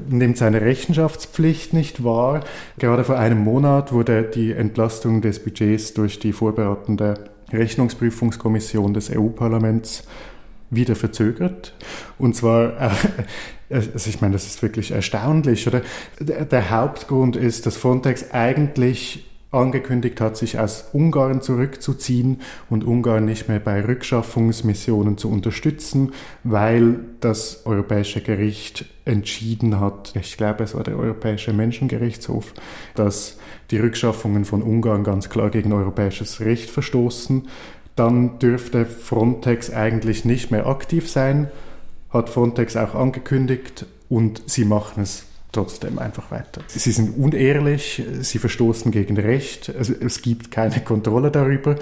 nimmt 0.10 0.38
seine 0.38 0.62
Rechenschaftspflicht 0.62 1.74
nicht 1.74 2.04
wahr. 2.04 2.42
Gerade 2.78 3.04
vor 3.04 3.18
einem 3.18 3.40
Monat 3.40 3.94
wurde 3.94 4.24
die 4.24 4.52
Entlastung 4.52 5.22
des 5.22 5.40
Budgets 5.40 5.94
durch 5.94 6.20
die 6.20 6.34
vorbereitende 6.34 7.16
Rechnungsprüfungskommission 7.52 8.94
des 8.94 9.10
EU-Parlaments 9.16 10.04
wieder 10.70 10.96
verzögert. 10.96 11.74
Und 12.18 12.36
zwar, 12.36 12.74
also 13.70 14.10
ich 14.10 14.22
meine, 14.22 14.34
das 14.34 14.46
ist 14.46 14.62
wirklich 14.62 14.92
erstaunlich, 14.92 15.68
oder? 15.68 15.82
Der 16.20 16.70
Hauptgrund 16.70 17.36
ist, 17.36 17.66
dass 17.66 17.78
Frontex 17.78 18.32
eigentlich 18.32 19.29
angekündigt 19.52 20.22
hat, 20.22 20.38
sich 20.38 20.60
aus 20.60 20.90
Ungarn 20.94 21.42
zurückzuziehen 21.42 22.42
und 22.70 22.84
Ungarn 22.84 23.26
nicht 23.26 23.48
mehr 23.50 23.60
bei 23.60 23.84
Rückschaffungsmissionen 23.84 25.18
zu 25.18 25.32
unterstützen, 25.32 26.12
weil 26.44 27.00
das 27.20 27.66
Europäische 27.66 28.22
Gericht 28.22 28.86
entschieden 29.06 29.80
hat, 29.80 30.14
ich 30.16 30.38
glaube 30.38 30.64
es 30.64 30.76
war 30.76 30.84
der 30.84 30.98
Europäische 30.98 31.52
Menschengerichtshof, 31.52 32.54
dass 32.94 33.38
die 33.72 33.78
Rückschaffungen 33.78 34.46
von 34.46 34.62
Ungarn 34.62 35.04
ganz 35.04 35.30
klar 35.30 35.50
gegen 35.50 35.74
europäisches 35.74 36.42
Recht 36.42 36.70
verstoßen. 36.70 37.48
Dann 37.96 38.38
dürfte 38.40 38.86
Frontex 38.86 39.72
eigentlich 39.72 40.26
nicht 40.26 40.52
mehr 40.52 40.68
aktiv 40.68 41.10
sein, 41.10 41.50
hat 42.12 42.30
Frontex 42.30 42.76
auch 42.76 42.94
angekündigt 42.94 43.88
und 44.10 44.44
sie 44.46 44.66
machen 44.66 45.04
es 45.04 45.26
trotzdem 45.52 45.98
einfach 45.98 46.30
weiter. 46.32 46.62
Sie 46.68 46.92
sind 46.92 47.18
unehrlich, 47.18 48.04
sie 48.22 48.38
verstoßen 48.38 48.92
gegen 48.92 49.18
Recht, 49.18 49.74
also 49.76 49.94
es 50.00 50.22
gibt 50.22 50.52
keine 50.52 50.80
Kontrolle 50.82 51.32
darüber 51.32 51.76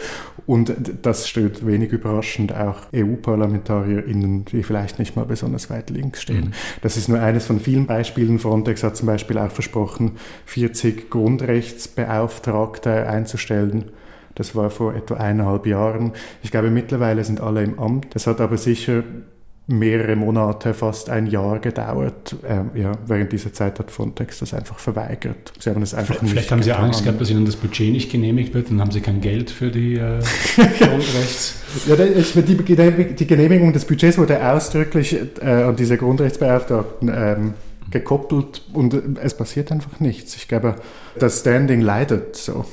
und 0.46 0.74
das 1.02 1.28
stört 1.28 1.66
wenig 1.66 1.92
überraschend 1.92 2.56
auch 2.56 2.84
EU-ParlamentarierInnen, 2.94 4.46
die 4.46 4.64
vielleicht 4.64 5.00
nicht 5.00 5.16
mal 5.16 5.26
besonders 5.26 5.70
weit 5.70 5.90
links 5.90 6.22
stehen. 6.22 6.46
Mhm. 6.46 6.54
Das 6.82 6.96
ist 6.96 7.10
nur 7.10 7.20
eines 7.20 7.46
von 7.46 7.60
vielen 7.60 7.88
Beispielen. 7.88 8.40
Frontex 8.40 8.84
hat 8.84 8.96
zum 8.96 9.08
Beispiel 9.08 9.38
auch 9.38 9.52
versprochen, 9.52 10.14
40 10.46 11.10
Grundrechtsbeauftragte 11.10 13.08
einzustellen. 13.08 13.92
Das 14.36 14.56
war 14.56 14.70
vor 14.70 14.94
etwa 14.94 15.16
eineinhalb 15.16 15.66
Jahren. 15.66 16.14
Ich 16.44 16.52
glaube, 16.52 16.70
mittlerweile 16.70 17.24
sind 17.24 17.42
alle 17.42 17.64
im 17.64 17.80
Amt. 17.80 18.16
Das 18.16 18.28
hat 18.28 18.40
aber 18.40 18.58
sicher 18.58 19.04
mehrere 19.68 20.16
Monate, 20.16 20.74
fast 20.74 21.10
ein 21.10 21.28
Jahr 21.28 21.60
gedauert. 21.60 22.36
Ähm, 22.48 22.72
ja, 22.74 22.94
während 23.06 23.34
dieser 23.34 23.52
Zeit 23.52 23.80
hat 23.80 23.92
Frontex 23.92 24.40
das 24.40 24.54
einfach 24.54 24.80
verweigert. 24.80 25.52
Sie 25.60 25.70
haben 25.70 25.82
das 25.82 25.94
einfach 25.94 26.16
vielleicht, 26.16 26.24
nicht 26.24 26.32
Vielleicht 26.32 26.52
haben 26.52 26.64
Sie 26.64 26.72
Angst 26.72 27.04
gehabt, 27.04 27.20
dass 27.20 27.30
Ihnen 27.30 27.46
das 27.46 27.58
Budget 27.58 27.92
nicht 27.92 28.10
genehmigt 28.10 28.54
wird, 28.54 28.70
dann 28.70 28.80
haben 28.80 28.92
Sie 28.92 29.02
kein 29.02 29.20
Geld 29.20 29.52
für 29.52 29.70
die 29.70 29.96
äh, 29.96 30.20
Grundrechts... 30.80 31.56
ja, 31.86 31.96
die, 31.98 33.14
die, 33.14 33.28
Genehmigung 33.28 33.74
des 33.74 33.84
Budgets 33.84 34.18
wurde 34.18 34.42
ausdrücklich 34.50 35.18
äh, 35.42 35.46
an 35.46 35.76
diese 35.76 35.98
Grundrechtsbeauftragten 35.98 37.12
ähm, 37.14 37.54
gekoppelt 37.92 38.64
und 38.74 38.94
es 39.22 39.34
passiert 39.34 39.72
einfach 39.74 40.00
nichts. 40.00 40.36
Ich 40.38 40.48
glaube, 40.48 40.76
das 41.20 41.42
Standing 41.42 41.82
leidet 41.82 42.38
so, 42.38 42.66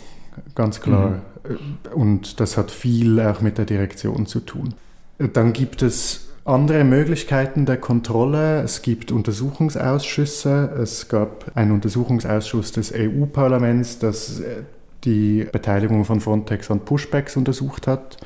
ganz 0.54 0.80
klar. 0.80 1.22
Mhm. 1.48 1.92
Und 1.92 2.40
das 2.40 2.56
hat 2.56 2.70
viel 2.70 3.20
auch 3.20 3.40
mit 3.40 3.58
der 3.58 3.64
Direktion 3.64 4.26
zu 4.26 4.40
tun. 4.40 4.74
Dann 5.18 5.52
gibt 5.52 5.82
es 5.82 6.28
andere 6.44 6.84
Möglichkeiten 6.84 7.64
der 7.64 7.78
Kontrolle. 7.78 8.62
Es 8.62 8.82
gibt 8.82 9.12
Untersuchungsausschüsse. 9.12 10.76
Es 10.80 11.08
gab 11.08 11.50
einen 11.54 11.72
Untersuchungsausschuss 11.72 12.72
des 12.72 12.92
EU-Parlaments, 12.94 13.98
das 13.98 14.40
äh, 14.40 14.62
die 15.04 15.46
Beteiligung 15.50 16.04
von 16.04 16.20
Frontex 16.20 16.70
an 16.70 16.80
Pushbacks 16.80 17.36
untersucht 17.36 17.86
hat. 17.86 18.18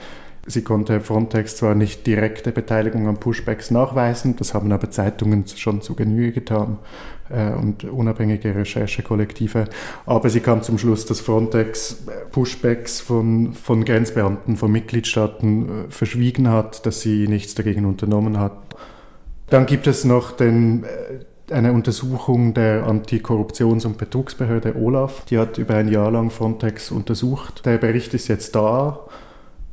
Sie 0.46 0.62
konnte 0.62 1.00
Frontex 1.00 1.56
zwar 1.56 1.74
nicht 1.74 2.06
direkte 2.06 2.52
Beteiligung 2.52 3.06
an 3.06 3.18
Pushbacks 3.18 3.70
nachweisen, 3.70 4.36
das 4.36 4.54
haben 4.54 4.72
aber 4.72 4.90
Zeitungen 4.90 5.46
schon 5.46 5.82
zu 5.82 5.94
Genüge 5.94 6.32
getan 6.32 6.78
äh, 7.30 7.52
und 7.52 7.84
unabhängige 7.84 8.54
Recherchekollektive, 8.54 9.66
aber 10.06 10.30
sie 10.30 10.40
kam 10.40 10.62
zum 10.62 10.78
Schluss, 10.78 11.06
dass 11.06 11.20
Frontex 11.20 12.04
äh, 12.06 12.26
Pushbacks 12.30 13.00
von, 13.00 13.52
von 13.54 13.84
Grenzbeamten 13.84 14.56
von 14.56 14.70
Mitgliedstaaten 14.70 15.86
äh, 15.86 15.90
verschwiegen 15.90 16.48
hat, 16.48 16.86
dass 16.86 17.00
sie 17.00 17.28
nichts 17.28 17.54
dagegen 17.54 17.84
unternommen 17.84 18.38
hat. 18.38 18.52
Dann 19.50 19.66
gibt 19.66 19.86
es 19.86 20.04
noch 20.04 20.32
den, 20.32 20.84
äh, 20.84 21.52
eine 21.52 21.72
Untersuchung 21.72 22.54
der 22.54 22.86
Antikorruptions- 22.86 23.86
und 23.86 23.98
Betrugsbehörde 23.98 24.76
OLAF. 24.76 25.24
Die 25.26 25.38
hat 25.38 25.58
über 25.58 25.74
ein 25.74 25.88
Jahr 25.88 26.10
lang 26.10 26.30
Frontex 26.30 26.90
untersucht. 26.90 27.64
Der 27.64 27.78
Bericht 27.78 28.12
ist 28.14 28.28
jetzt 28.28 28.54
da. 28.54 29.00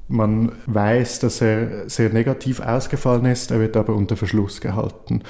Man 0.08 0.52
weiß, 0.68 1.20
dass 1.20 1.42
er 1.42 1.90
sehr 1.90 2.12
negativ 2.12 2.60
ausgefallen 2.60 3.26
ist, 3.26 3.50
er 3.50 3.60
wird 3.60 3.76
aber 3.76 3.96
unter 3.96 4.16
Verschluss 4.16 4.62
gehalten. 4.62 5.24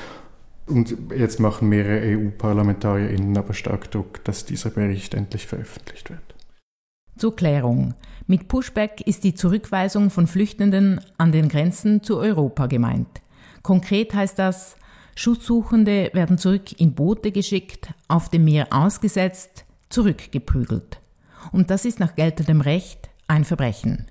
Und 0.68 0.98
jetzt 1.16 1.40
machen 1.40 1.70
mehrere 1.70 2.18
EU-ParlamentarierInnen 2.18 3.38
aber 3.38 3.54
stark 3.54 3.92
Druck, 3.92 4.24
dass 4.24 4.46
dieser 4.46 4.72
Bericht 4.72 5.14
endlich 5.14 5.46
veröffentlicht 5.46 6.10
wird. 6.10 6.22
Zur 7.18 7.36
Klärung. 7.36 7.94
Mit 8.28 8.48
Pushback 8.48 9.02
ist 9.02 9.24
die 9.24 9.36
Zurückweisung 9.36 10.10
von 10.10 10.26
Flüchtenden 10.28 11.00
an 11.18 11.32
den 11.32 11.48
Grenzen 11.48 12.02
zu 12.02 12.18
Europa 12.18 12.66
gemeint. 12.66 13.22
Konkret 13.62 14.14
heißt 14.14 14.40
das, 14.40 14.76
Schutzsuchende 15.16 16.10
werden 16.14 16.38
zurück 16.38 16.80
in 16.80 16.94
Boote 16.94 17.32
geschickt, 17.32 17.94
auf 18.08 18.30
dem 18.30 18.46
Meer 18.46 18.68
ausgesetzt, 18.72 19.66
zurückgeprügelt. 19.90 21.00
Und 21.52 21.70
das 21.70 21.86
ist 21.86 22.00
nach 22.00 22.16
geltendem 22.16 22.62
Recht 22.62 23.10
ein 23.28 23.46
Verbrechen. 23.46 24.08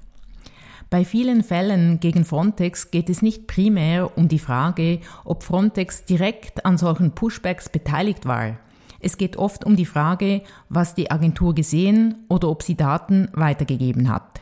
Bei 0.91 1.05
vielen 1.05 1.43
Fällen 1.43 2.01
gegen 2.01 2.25
Frontex 2.25 2.91
geht 2.91 3.11
es 3.11 3.23
nicht 3.23 3.47
primär 3.47 4.17
um 4.17 4.29
die 4.29 4.39
Frage, 4.39 5.01
ob 5.25 5.43
Frontex 5.43 6.05
direkt 6.05 6.65
an 6.65 6.79
solchen 6.79 7.13
Pushbacks 7.13 7.69
beteiligt 7.69 8.27
war. 8.27 8.59
Es 9.01 9.17
geht 9.17 9.37
oft 9.37 9.65
um 9.65 9.77
die 9.77 9.87
Frage, 9.87 10.43
was 10.69 10.95
die 10.95 11.11
Agentur 11.11 11.55
gesehen 11.55 12.25
oder 12.29 12.49
ob 12.49 12.63
sie 12.63 12.75
Daten 12.75 13.29
weitergegeben 13.33 14.09
hat. 14.09 14.41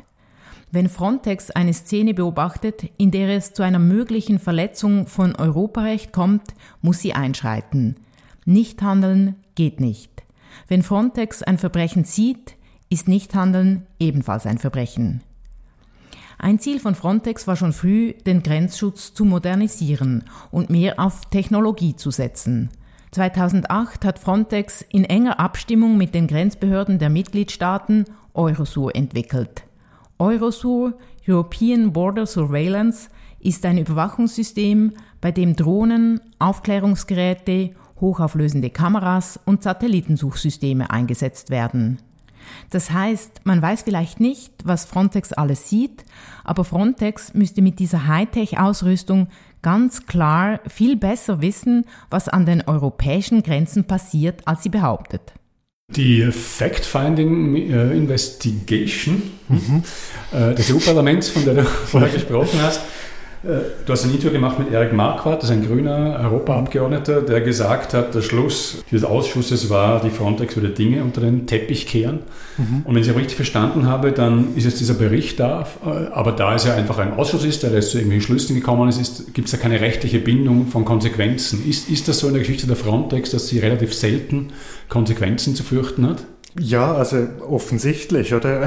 Wenn 0.71 0.89
Frontex 0.89 1.51
eine 1.51 1.75
Szene 1.75 2.15
beobachtet, 2.15 2.85
in 2.97 3.11
der 3.11 3.29
es 3.29 3.53
zu 3.53 3.63
einer 3.63 3.79
möglichen 3.79 4.39
Verletzung 4.39 5.07
von 5.07 5.37
Europarecht 5.37 6.13
kommt, 6.13 6.55
muss 6.81 7.01
sie 7.01 7.13
einschreiten. 7.13 7.97
Nicht 8.45 8.81
handeln 8.83 9.37
geht 9.55 9.81
nicht. 9.81 10.23
Wenn 10.69 10.83
Frontex 10.83 11.43
ein 11.43 11.59
Verbrechen 11.59 12.05
sieht, 12.05 12.57
ist 12.89 13.09
Nichthandeln 13.09 13.87
ebenfalls 13.99 14.47
ein 14.47 14.59
Verbrechen. 14.59 15.23
Ein 16.43 16.59
Ziel 16.59 16.81
von 16.81 16.97
Frontex 16.97 17.47
war 17.47 17.55
schon 17.55 17.73
früh, 17.73 18.15
den 18.27 18.43
Grenzschutz 18.43 19.15
zu 19.15 19.25
modernisieren 19.25 20.25
und 20.51 20.71
mehr 20.71 20.99
auf 20.99 21.27
Technologie 21.27 21.95
zu 21.95 22.11
setzen. 22.11 22.71
2008 23.13 24.05
hat 24.05 24.19
Frontex 24.19 24.85
in 24.91 25.05
enger 25.05 25.39
Abstimmung 25.39 25.97
mit 25.97 26.17
den 26.17 26.27
Grenzbehörden 26.27 26.99
der 26.99 27.11
Mitgliedstaaten 27.11 28.07
Eurosur 28.35 28.97
entwickelt. 28.97 29.63
Eurosur, 30.19 30.99
European 31.29 31.93
Border 31.93 32.27
Surveillance, 32.27 33.09
ist 33.39 33.65
ein 33.65 33.79
Überwachungssystem, 33.79 34.95
bei 35.21 35.31
dem 35.31 35.55
Drohnen, 35.55 36.21
Aufklärungsgeräte, 36.41 37.71
hochauflösende 38.01 38.71
Kameras 38.71 39.39
und 39.45 39.63
Satellitensuchsysteme 39.63 40.91
eingesetzt 40.91 41.51
werden. 41.51 41.99
Das 42.71 42.91
heißt, 42.91 43.43
man 43.45 43.61
weiß 43.61 43.83
vielleicht 43.83 44.21
nicht, 44.21 44.53
was 44.65 44.85
Frontex 44.85 45.33
alles 45.33 45.69
sieht, 45.69 46.05
aber 46.45 46.65
Frontex 46.65 47.35
müsste 47.35 47.63
mit 47.63 47.79
dieser 47.79 48.07
Hightech-Ausrüstung 48.07 49.29
ganz 49.63 50.07
klar 50.07 50.61
viel 50.69 50.97
besser 50.97 51.41
wissen, 51.41 51.85
was 52.11 52.29
an 52.29 52.47
den 52.47 52.63
europäischen 52.67 53.43
Grenzen 53.43 53.85
passiert, 53.85 54.47
als 54.47 54.63
sie 54.63 54.69
behauptet. 54.69 55.33
Die 55.91 56.23
Fact-Finding 56.31 57.55
äh, 57.55 57.97
Investigation 57.97 59.23
mhm. 59.49 59.83
äh, 60.33 60.55
des 60.55 60.73
EU-Parlaments, 60.73 61.29
von 61.29 61.45
der 61.45 61.55
du 61.55 61.65
vorher 61.87 62.11
gesprochen 62.11 62.61
hast, 62.63 62.81
du 63.43 63.93
hast 63.93 64.05
ein 64.05 64.11
Interview 64.11 64.31
gemacht 64.31 64.59
mit 64.59 64.73
Erik 64.73 64.93
Marquardt, 64.93 65.43
das 65.43 65.51
ist 65.51 65.57
ein 65.57 65.67
grüner 65.67 66.19
Europaabgeordneter, 66.23 67.23
der 67.23 67.41
gesagt 67.41 67.93
hat, 67.93 68.15
der 68.15 68.23
Schluss 68.23 68.85
dieses 68.91 69.05
Ausschusses 69.05 69.69
war, 69.69 70.01
die 70.01 70.11
Frontex 70.11 70.57
würde 70.57 70.69
Dinge 70.71 71.03
unter 71.03 71.21
den 71.21 71.47
Teppich 71.47 71.87
kehren. 71.87 72.21
Mhm. 72.57 72.83
Und 72.85 72.95
wenn 72.95 73.03
ich 73.03 73.09
es 73.09 73.17
richtig 73.17 73.37
verstanden 73.37 73.87
habe, 73.87 74.13
dann 74.13 74.55
ist 74.55 74.65
jetzt 74.65 74.81
dieser 74.81 74.95
Bericht 74.95 75.41
da, 75.41 75.67
äh, 75.85 76.13
aber 76.13 76.33
da 76.33 76.55
es 76.55 76.65
ja 76.65 76.75
einfach 76.75 76.99
ein 76.99 77.15
Ausschuss 77.15 77.45
ist, 77.45 77.63
der 77.63 77.73
jetzt 77.73 77.91
zu 77.91 77.99
irgendwelchen 77.99 78.27
Schlüssen 78.27 78.55
gekommen 78.55 78.89
ist, 78.89 79.01
ist 79.01 79.35
gibt 79.35 79.47
es 79.47 79.53
ja 79.53 79.59
keine 79.59 79.81
rechtliche 79.81 80.21
Bindung 80.21 80.67
von 80.69 80.85
Konsequenzen. 80.85 81.69
Ist, 81.69 81.89
ist 81.89 82.09
das 82.09 82.21
so 82.21 82.29
in 82.29 82.35
der 82.35 82.43
Geschichte 82.43 82.67
der 82.67 82.77
Frontex, 82.77 83.31
dass 83.31 83.49
sie 83.49 83.59
relativ 83.59 83.93
selten 83.95 84.51
Konsequenzen 84.89 85.55
zu 85.55 85.65
fürchten 85.65 86.09
hat? 86.09 86.25
Ja, 86.61 86.95
also 86.95 87.29
offensichtlich, 87.49 88.35
oder? 88.35 88.67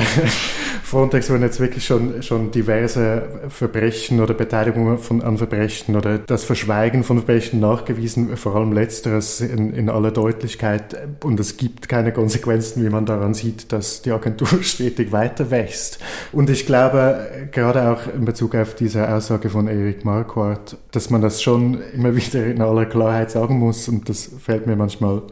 Frontex 0.86 1.32
wurden 1.32 1.42
jetzt 1.42 1.60
wirklich 1.60 1.84
schon, 1.84 2.22
schon 2.22 2.52
diverse 2.52 3.24
Verbrechen 3.50 4.22
oder 4.22 4.36
Beteiligungen 4.36 5.00
von, 5.00 5.24
an 5.24 5.40
Verbrechen 5.40 5.96
oder 5.96 6.20
das 6.20 6.44
Verschweigen 6.44 7.04
von 7.04 7.18
Verbrechen 7.18 7.60
nachgewiesen, 7.60 8.38
vor 8.38 8.56
allem 8.56 8.72
letzteres 8.72 9.42
in, 9.42 9.74
in 9.74 9.90
aller 9.90 10.12
Deutlichkeit. 10.12 10.96
Und 11.24 11.40
es 11.40 11.58
gibt 11.58 11.90
keine 11.90 12.14
Konsequenzen, 12.14 12.86
wie 12.86 12.90
man 12.92 13.08
daran 13.08 13.34
sieht, 13.34 13.72
dass 13.72 14.04
die 14.04 14.12
Agentur 14.12 14.48
stetig 14.62 15.12
weiter 15.12 15.50
wächst. 15.50 15.98
Und 16.32 16.52
ich 16.52 16.68
glaube, 16.68 17.50
gerade 17.52 17.90
auch 17.90 18.02
in 18.14 18.26
Bezug 18.26 18.54
auf 18.54 18.76
diese 18.76 19.12
Aussage 19.12 19.50
von 19.50 19.68
Erik 19.68 20.06
Marquardt, 20.06 20.78
dass 20.92 21.10
man 21.10 21.24
das 21.24 21.42
schon 21.42 21.82
immer 21.96 22.16
wieder 22.16 22.46
in 22.46 22.62
aller 22.62 22.86
Klarheit 22.86 23.32
sagen 23.32 23.58
muss 23.58 23.90
und 23.90 24.08
das 24.08 24.30
fällt 24.40 24.68
mir 24.68 24.76
manchmal 24.76 25.24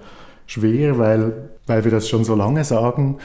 schwer, 0.47 0.97
weil, 0.97 1.49
weil 1.67 1.83
wir 1.83 1.91
das 1.91 2.09
schon 2.09 2.23
so 2.23 2.33
lange 2.33 2.63
sagen. 2.63 3.19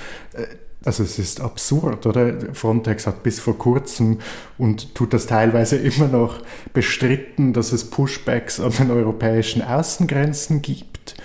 Also 0.85 1.03
es 1.03 1.19
ist 1.19 1.41
absurd, 1.41 2.07
oder? 2.07 2.55
Frontex 2.55 3.07
hat 3.07 3.23
bis 3.23 3.41
vor 3.41 3.59
kurzem 3.59 4.19
und 4.59 4.95
tut 4.95 5.12
das 5.12 5.27
teilweise 5.27 5.77
immer 5.77 6.09
noch 6.09 6.43
bestritten, 6.73 7.53
dass 7.53 7.73
es 7.73 7.91
Pushbacks 7.91 8.61
an 8.61 8.73
den 8.73 8.91
europäischen 8.91 9.62
Außengrenzen 9.62 10.62
gibt. 10.62 11.17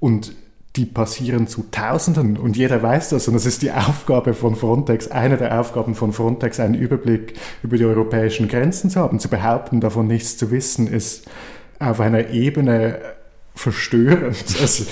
Und 0.00 0.32
die 0.76 0.84
passieren 0.84 1.48
zu 1.48 1.64
Tausenden 1.70 2.36
und 2.36 2.56
jeder 2.56 2.82
weiß 2.82 3.08
das 3.08 3.26
und 3.26 3.34
es 3.34 3.46
ist 3.46 3.62
die 3.62 3.72
Aufgabe 3.72 4.32
von 4.32 4.54
Frontex, 4.54 5.08
eine 5.08 5.36
der 5.36 5.58
Aufgaben 5.58 5.96
von 5.96 6.12
Frontex, 6.12 6.60
einen 6.60 6.74
Überblick 6.74 7.34
über 7.64 7.76
die 7.76 7.84
europäischen 7.84 8.46
Grenzen 8.46 8.88
zu 8.88 9.00
haben. 9.00 9.18
Zu 9.18 9.28
behaupten, 9.28 9.80
davon 9.80 10.06
nichts 10.06 10.36
zu 10.36 10.50
wissen, 10.52 10.86
ist 10.86 11.26
auf 11.80 12.00
einer 12.00 12.28
Ebene 12.30 13.00
verstörend. 13.58 14.36
Also, 14.60 14.84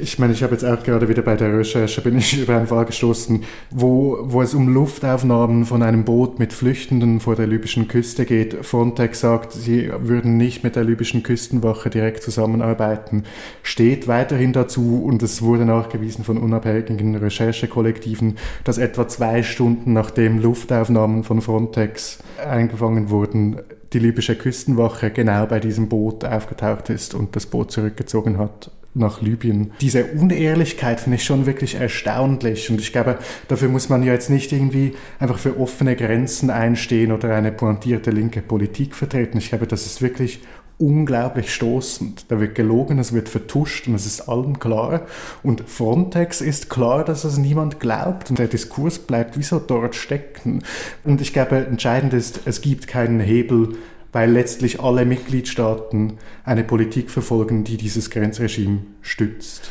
ich 0.00 0.18
meine, 0.18 0.32
ich 0.32 0.42
habe 0.42 0.52
jetzt 0.52 0.64
auch 0.64 0.82
gerade 0.82 1.08
wieder 1.08 1.22
bei 1.22 1.36
der 1.36 1.58
Recherche 1.58 2.00
bin 2.00 2.18
ich 2.18 2.38
über 2.42 2.56
einen 2.56 2.66
Fall 2.66 2.84
gestoßen, 2.84 3.42
wo, 3.70 4.18
wo 4.22 4.42
es 4.42 4.54
um 4.54 4.72
Luftaufnahmen 4.72 5.64
von 5.64 5.82
einem 5.82 6.04
Boot 6.04 6.38
mit 6.38 6.52
Flüchtenden 6.52 7.20
vor 7.20 7.36
der 7.36 7.46
libyschen 7.46 7.88
Küste 7.88 8.24
geht. 8.24 8.64
Frontex 8.64 9.20
sagt, 9.20 9.52
sie 9.52 9.90
würden 9.98 10.36
nicht 10.36 10.62
mit 10.64 10.76
der 10.76 10.84
libyschen 10.84 11.22
Küstenwache 11.22 11.90
direkt 11.90 12.22
zusammenarbeiten. 12.22 13.24
Steht 13.62 14.08
weiterhin 14.08 14.52
dazu 14.52 15.02
und 15.04 15.22
es 15.22 15.42
wurde 15.42 15.64
nachgewiesen 15.64 16.24
von 16.24 16.38
unabhängigen 16.38 17.16
Recherchekollektiven, 17.16 18.36
dass 18.64 18.78
etwa 18.78 19.08
zwei 19.08 19.42
Stunden 19.42 19.92
nachdem 19.92 20.38
Luftaufnahmen 20.38 21.24
von 21.24 21.40
Frontex 21.40 22.18
eingefangen 22.44 23.10
wurden, 23.10 23.60
die 23.94 24.00
libysche 24.00 24.34
Küstenwache 24.34 25.10
genau 25.10 25.46
bei 25.46 25.60
diesem 25.60 25.88
Boot 25.88 26.24
aufgetaucht 26.24 26.90
ist 26.90 27.14
und 27.14 27.36
das 27.36 27.46
Boot 27.46 27.70
zurückgezogen 27.70 28.38
hat 28.38 28.70
nach 28.94 29.20
Libyen. 29.22 29.72
Diese 29.80 30.04
Unehrlichkeit 30.04 31.00
finde 31.00 31.16
ich 31.16 31.24
schon 31.24 31.46
wirklich 31.46 31.74
erstaunlich 31.74 32.70
und 32.70 32.80
ich 32.80 32.92
glaube, 32.92 33.18
dafür 33.48 33.68
muss 33.68 33.88
man 33.88 34.02
ja 34.02 34.12
jetzt 34.12 34.30
nicht 34.30 34.52
irgendwie 34.52 34.94
einfach 35.18 35.38
für 35.38 35.58
offene 35.58 35.96
Grenzen 35.96 36.50
einstehen 36.50 37.10
oder 37.10 37.34
eine 37.34 37.50
pointierte 37.50 38.10
linke 38.10 38.40
Politik 38.40 38.94
vertreten. 38.94 39.38
Ich 39.38 39.48
glaube, 39.48 39.66
das 39.66 39.86
ist 39.86 40.00
wirklich 40.00 40.40
unglaublich 40.78 41.54
stoßend. 41.54 42.26
Da 42.28 42.40
wird 42.40 42.54
gelogen, 42.54 42.98
es 42.98 43.12
wird 43.12 43.28
vertuscht 43.28 43.86
und 43.86 43.94
es 43.94 44.06
ist 44.06 44.28
allen 44.28 44.58
klar. 44.58 45.02
Und 45.42 45.68
Frontex 45.68 46.40
ist 46.40 46.70
klar, 46.70 47.04
dass 47.04 47.24
es 47.24 47.38
niemand 47.38 47.80
glaubt 47.80 48.30
und 48.30 48.38
der 48.38 48.48
Diskurs 48.48 48.98
bleibt 48.98 49.38
wieso 49.38 49.58
dort 49.58 49.94
stecken. 49.94 50.62
Und 51.04 51.20
ich 51.20 51.32
glaube, 51.32 51.56
entscheidend 51.56 52.12
ist, 52.12 52.40
es 52.44 52.60
gibt 52.60 52.88
keinen 52.88 53.20
Hebel, 53.20 53.76
weil 54.12 54.30
letztlich 54.30 54.80
alle 54.80 55.04
Mitgliedstaaten 55.04 56.14
eine 56.44 56.64
Politik 56.64 57.10
verfolgen, 57.10 57.64
die 57.64 57.76
dieses 57.76 58.10
Grenzregime 58.10 58.82
stützt. 59.02 59.70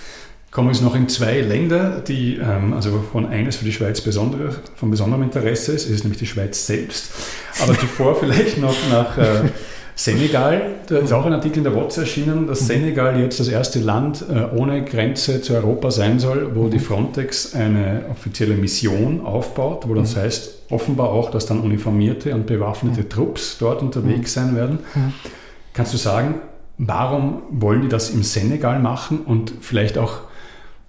Kommen 0.52 0.68
wir 0.68 0.74
jetzt 0.74 0.84
noch 0.84 0.94
in 0.94 1.10
zwei 1.10 1.42
Länder, 1.42 2.00
die, 2.02 2.36
ähm, 2.36 2.74
also 2.74 3.04
von 3.12 3.26
eines 3.26 3.56
für 3.56 3.66
die 3.66 3.72
Schweiz 3.72 4.02
besondere, 4.02 4.54
von 4.76 4.92
besonderem 4.92 5.24
Interesse 5.24 5.72
ist, 5.72 5.90
ist 5.90 6.04
nämlich 6.04 6.20
die 6.20 6.28
Schweiz 6.28 6.68
selbst. 6.68 7.10
Aber 7.60 7.74
zuvor 7.74 8.16
vielleicht 8.20 8.60
noch 8.60 8.76
nach 8.92 9.18
äh, 9.18 9.50
Senegal, 9.96 10.62
da 10.88 10.98
ist 10.98 11.12
auch 11.12 11.26
ein 11.26 11.34
Artikel 11.34 11.60
in 11.60 11.64
der 11.66 11.76
WOTS 11.76 12.00
erschienen, 12.00 12.48
dass 12.48 12.62
mhm. 12.62 12.66
Senegal 12.66 13.20
jetzt 13.20 13.40
das 13.40 13.48
erste 13.48 13.80
Land 13.80 14.26
äh, 14.28 14.56
ohne 14.56 14.84
Grenze 14.84 15.42
zu 15.42 15.54
Europa 15.54 15.92
sein 15.92 16.20
soll, 16.20 16.56
wo 16.56 16.68
die 16.68 16.78
mhm. 16.78 16.84
Frontex 16.84 17.54
eine 17.54 18.06
offizielle 18.12 18.56
Mission 18.56 19.22
aufbaut, 19.22 19.88
wo 19.88 19.94
das 19.94 20.16
mhm. 20.16 20.22
heißt 20.22 20.72
offenbar 20.72 21.10
auch, 21.10 21.30
dass 21.30 21.46
dann 21.46 21.60
uniformierte 21.60 22.34
und 22.34 22.48
bewaffnete 22.48 23.08
Trupps 23.08 23.58
dort 23.60 23.82
unterwegs 23.82 24.34
sein 24.34 24.56
werden. 24.56 24.80
Kannst 25.74 25.94
du 25.94 25.98
sagen, 25.98 26.36
warum 26.78 27.44
wollen 27.52 27.84
die 27.84 27.90
das 27.90 28.10
im 28.10 28.24
Senegal 28.24 28.80
machen 28.80 29.20
und 29.20 29.54
vielleicht 29.62 29.98
auch, 29.98 30.22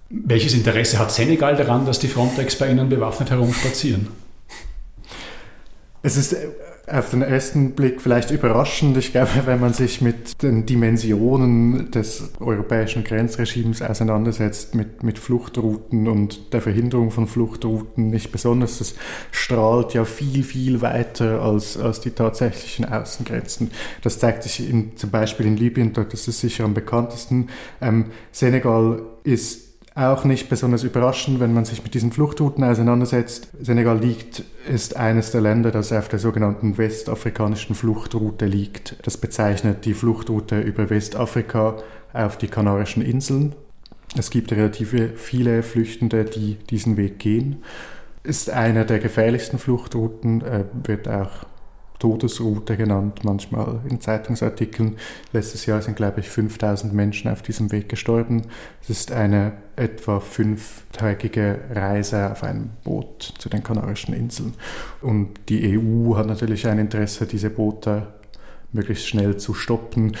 welches 0.09 0.53
Interesse 0.53 0.97
hat 0.97 1.11
Senegal 1.11 1.55
daran, 1.55 1.85
dass 1.85 1.99
die 1.99 2.07
Frontex 2.07 2.55
bei 2.55 2.69
ihnen 2.69 2.89
bewaffnet 2.89 3.29
herumspazieren? 3.29 4.07
Es 6.01 6.17
ist 6.17 6.33
äh, 6.33 6.49
auf 6.87 7.09
den 7.09 7.21
ersten 7.21 7.71
Blick 7.71 8.01
vielleicht 8.01 8.31
überraschend. 8.31 8.95
Ich 8.97 9.11
glaube, 9.11 9.29
wenn 9.45 9.59
man 9.59 9.73
sich 9.73 10.01
mit 10.01 10.41
den 10.43 10.65
Dimensionen 10.65 11.89
des 11.91 12.31
europäischen 12.39 13.03
Grenzregimes 13.03 13.81
auseinandersetzt, 13.81 14.75
mit, 14.75 15.03
mit 15.03 15.17
Fluchtrouten 15.17 16.07
und 16.07 16.53
der 16.53 16.61
Verhinderung 16.61 17.11
von 17.11 17.27
Fluchtrouten, 17.27 18.09
nicht 18.09 18.31
besonders, 18.31 18.77
das 18.77 18.95
strahlt 19.31 19.93
ja 19.93 20.05
viel, 20.05 20.43
viel 20.43 20.81
weiter 20.81 21.41
als, 21.41 21.77
als 21.77 22.01
die 22.01 22.11
tatsächlichen 22.11 22.85
Außengrenzen. 22.85 23.71
Das 24.03 24.19
zeigt 24.19 24.43
sich 24.43 24.69
in, 24.69 24.95
zum 24.95 25.09
Beispiel 25.09 25.47
in 25.47 25.57
Libyen, 25.57 25.93
dort 25.93 26.13
ist 26.13 26.27
es 26.27 26.39
sicher 26.39 26.65
am 26.65 26.73
bekanntesten. 26.73 27.49
Ähm, 27.81 28.05
Senegal 28.31 29.01
ist 29.23 29.64
auch 29.95 30.25
nicht 30.25 30.49
besonders 30.49 30.83
überraschend, 30.83 31.39
wenn 31.39 31.53
man 31.53 31.63
sich 31.63 31.81
mit 31.81 31.93
diesen 31.93 32.11
Fluchtrouten 32.11 32.65
auseinandersetzt. 32.65 33.47
Senegal 33.61 33.97
liegt, 33.97 34.43
ist 34.69 34.97
eines 34.97 35.31
der 35.31 35.39
Länder, 35.39 35.71
das 35.71 35.93
auf 35.93 36.09
der 36.09 36.19
sogenannten 36.19 36.77
westafrikanischen 36.77 37.75
Fluchtroute 37.75 38.45
liegt. 38.45 38.97
Das 39.03 39.15
bezeichnet 39.15 39.85
die 39.85 39.93
Fluchtroute 39.93 40.59
über 40.59 40.89
Westafrika 40.89 41.77
auf 42.11 42.37
die 42.37 42.49
Kanarischen 42.49 43.01
Inseln. 43.01 43.55
Es 44.17 44.29
gibt 44.29 44.51
relativ 44.51 44.93
viele 45.15 45.63
Flüchtende, 45.63 46.25
die 46.25 46.55
diesen 46.69 46.97
Weg 46.97 47.19
gehen. 47.19 47.63
Ist 48.23 48.49
einer 48.49 48.83
der 48.83 48.99
gefährlichsten 48.99 49.59
Fluchtrouten, 49.59 50.41
äh, 50.41 50.65
wird 50.83 51.07
auch 51.07 51.45
Todesroute 52.05 52.77
genannt, 52.77 53.21
manchmal 53.23 53.81
in 53.89 53.99
Zeitungsartikeln. 53.99 54.97
Letztes 55.33 55.65
Jahr 55.65 55.81
sind, 55.81 55.95
glaube 55.95 56.19
ich, 56.19 56.29
5000 56.29 56.93
Menschen 56.93 57.31
auf 57.31 57.41
diesem 57.41 57.71
Weg 57.71 57.89
gestorben. 57.89 58.43
Es 58.83 58.91
ist 58.91 59.11
eine 59.11 59.53
etwa 59.75 60.19
fünftägige 60.19 61.61
Reise 61.71 62.31
auf 62.31 62.43
einem 62.43 62.69
Boot 62.83 63.33
zu 63.39 63.49
den 63.49 63.63
Kanarischen 63.63 64.13
Inseln. 64.13 64.53
Und 65.01 65.29
die 65.49 65.79
EU 65.79 66.15
hat 66.15 66.27
natürlich 66.27 66.67
ein 66.67 66.77
Interesse, 66.77 67.25
diese 67.25 67.49
Boote 67.49 68.05
möglichst 68.71 69.07
schnell 69.07 69.37
zu 69.37 69.55
stoppen. 69.55 70.15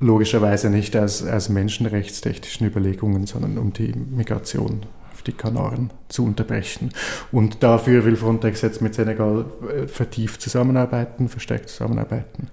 Logischerweise 0.00 0.68
nicht 0.68 0.94
aus, 0.94 1.26
aus 1.26 1.48
menschenrechtstechnischen 1.48 2.66
Überlegungen, 2.66 3.26
sondern 3.26 3.56
um 3.56 3.72
die 3.72 3.94
Migration 3.94 4.84
die 5.26 5.32
Kanaren 5.32 5.90
zu 6.08 6.24
unterbrechen. 6.24 6.90
Und 7.32 7.62
dafür 7.62 8.04
will 8.04 8.16
Frontex 8.16 8.62
jetzt 8.62 8.82
mit 8.82 8.94
Senegal 8.94 9.46
äh, 9.68 9.86
vertieft 9.86 10.40
zusammenarbeiten, 10.40 11.28
verstärkt 11.28 11.68
zusammenarbeiten. 11.68 12.48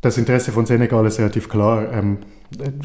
Das 0.00 0.16
Interesse 0.16 0.52
von 0.52 0.66
Senegal 0.66 1.06
ist 1.06 1.18
relativ 1.18 1.48
klar. 1.48 1.92
Ähm, 1.92 2.18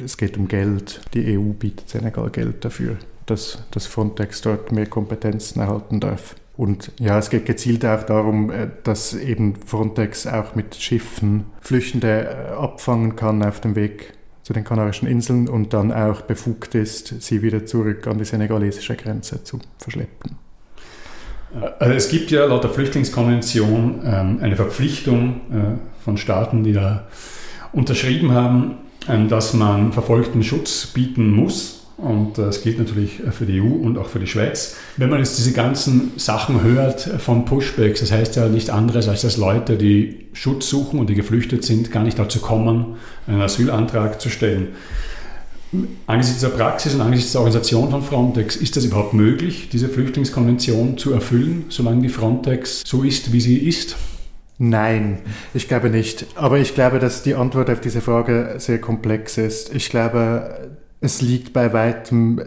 es 0.03 0.17
geht 0.17 0.37
um 0.37 0.47
Geld. 0.47 1.01
Die 1.13 1.37
EU 1.37 1.53
bietet 1.53 1.89
Senegal 1.89 2.29
Geld 2.29 2.65
dafür, 2.65 2.97
dass, 3.25 3.63
dass 3.71 3.85
Frontex 3.85 4.41
dort 4.41 4.71
mehr 4.71 4.87
Kompetenzen 4.87 5.61
erhalten 5.61 5.99
darf. 5.99 6.35
Und 6.55 6.91
ja, 6.99 7.17
es 7.17 7.29
geht 7.29 7.45
gezielt 7.45 7.85
auch 7.85 8.03
darum, 8.03 8.51
äh, 8.51 8.69
dass 8.83 9.13
eben 9.13 9.55
Frontex 9.65 10.27
auch 10.27 10.55
mit 10.55 10.75
Schiffen 10.75 11.45
Flüchtende 11.61 12.27
äh, 12.29 12.53
abfangen 12.53 13.15
kann 13.15 13.43
auf 13.43 13.59
dem 13.59 13.75
Weg 13.75 14.13
zu 14.43 14.53
den 14.53 14.63
Kanarischen 14.63 15.07
Inseln 15.07 15.47
und 15.47 15.73
dann 15.73 15.91
auch 15.91 16.21
befugt 16.21 16.75
ist, 16.75 17.21
sie 17.21 17.41
wieder 17.41 17.65
zurück 17.65 18.05
an 18.07 18.17
die 18.17 18.25
senegalesische 18.25 18.95
Grenze 18.95 19.43
zu 19.43 19.59
verschleppen. 19.77 20.37
Also 21.79 21.93
es 21.93 22.09
gibt 22.09 22.31
ja 22.31 22.45
laut 22.45 22.63
der 22.63 22.71
Flüchtlingskonvention 22.71 24.01
ähm, 24.05 24.39
eine 24.41 24.55
Verpflichtung 24.55 25.41
äh, 25.51 26.03
von 26.03 26.17
Staaten, 26.17 26.63
die 26.63 26.73
da 26.73 27.07
unterschrieben 27.71 28.31
haben, 28.31 28.77
ähm, 29.07 29.29
dass 29.29 29.53
man 29.53 29.93
Verfolgten 29.93 30.43
Schutz 30.43 30.87
bieten 30.87 31.31
muss 31.31 31.82
und 32.03 32.37
das 32.37 32.61
gilt 32.61 32.79
natürlich 32.79 33.21
für 33.31 33.45
die 33.45 33.61
EU 33.61 33.65
und 33.65 33.97
auch 33.97 34.09
für 34.09 34.19
die 34.19 34.27
Schweiz. 34.27 34.75
Wenn 34.97 35.09
man 35.09 35.19
jetzt 35.19 35.37
diese 35.37 35.53
ganzen 35.53 36.11
Sachen 36.17 36.61
hört 36.61 37.01
von 37.01 37.45
Pushbacks, 37.45 38.01
das 38.01 38.11
heißt 38.11 38.35
ja 38.35 38.49
nicht 38.49 38.69
anderes, 38.69 39.07
als 39.07 39.21
dass 39.21 39.37
Leute, 39.37 39.77
die 39.77 40.27
Schutz 40.33 40.67
suchen 40.67 40.99
und 40.99 41.09
die 41.09 41.15
geflüchtet 41.15 41.63
sind, 41.63 41.91
gar 41.91 42.03
nicht 42.03 42.19
dazu 42.19 42.39
kommen, 42.39 42.97
einen 43.25 43.41
Asylantrag 43.41 44.19
zu 44.19 44.29
stellen. 44.29 44.69
Angesichts 46.05 46.41
der 46.41 46.49
Praxis 46.49 46.93
und 46.93 47.01
angesichts 47.01 47.31
der 47.31 47.41
Organisation 47.41 47.89
von 47.89 48.03
Frontex, 48.03 48.57
ist 48.57 48.75
das 48.75 48.83
überhaupt 48.83 49.13
möglich, 49.13 49.69
diese 49.71 49.87
Flüchtlingskonvention 49.87 50.97
zu 50.97 51.13
erfüllen, 51.13 51.65
solange 51.69 52.01
die 52.01 52.09
Frontex 52.09 52.83
so 52.85 53.03
ist, 53.03 53.31
wie 53.31 53.41
sie 53.41 53.57
ist? 53.57 53.95
Nein, 54.59 55.19
ich 55.53 55.67
glaube 55.67 55.89
nicht. 55.89 56.27
Aber 56.35 56.59
ich 56.59 56.75
glaube, 56.75 56.99
dass 56.99 57.23
die 57.23 57.35
Antwort 57.35 57.69
auf 57.69 57.81
diese 57.81 58.01
Frage 58.01 58.55
sehr 58.57 58.79
komplex 58.79 59.37
ist. 59.37 59.73
Ich 59.73 59.89
glaube, 59.89 60.69
es 61.03 61.21
liegt 61.21 61.51
bei 61.51 61.73
weitem, 61.73 62.41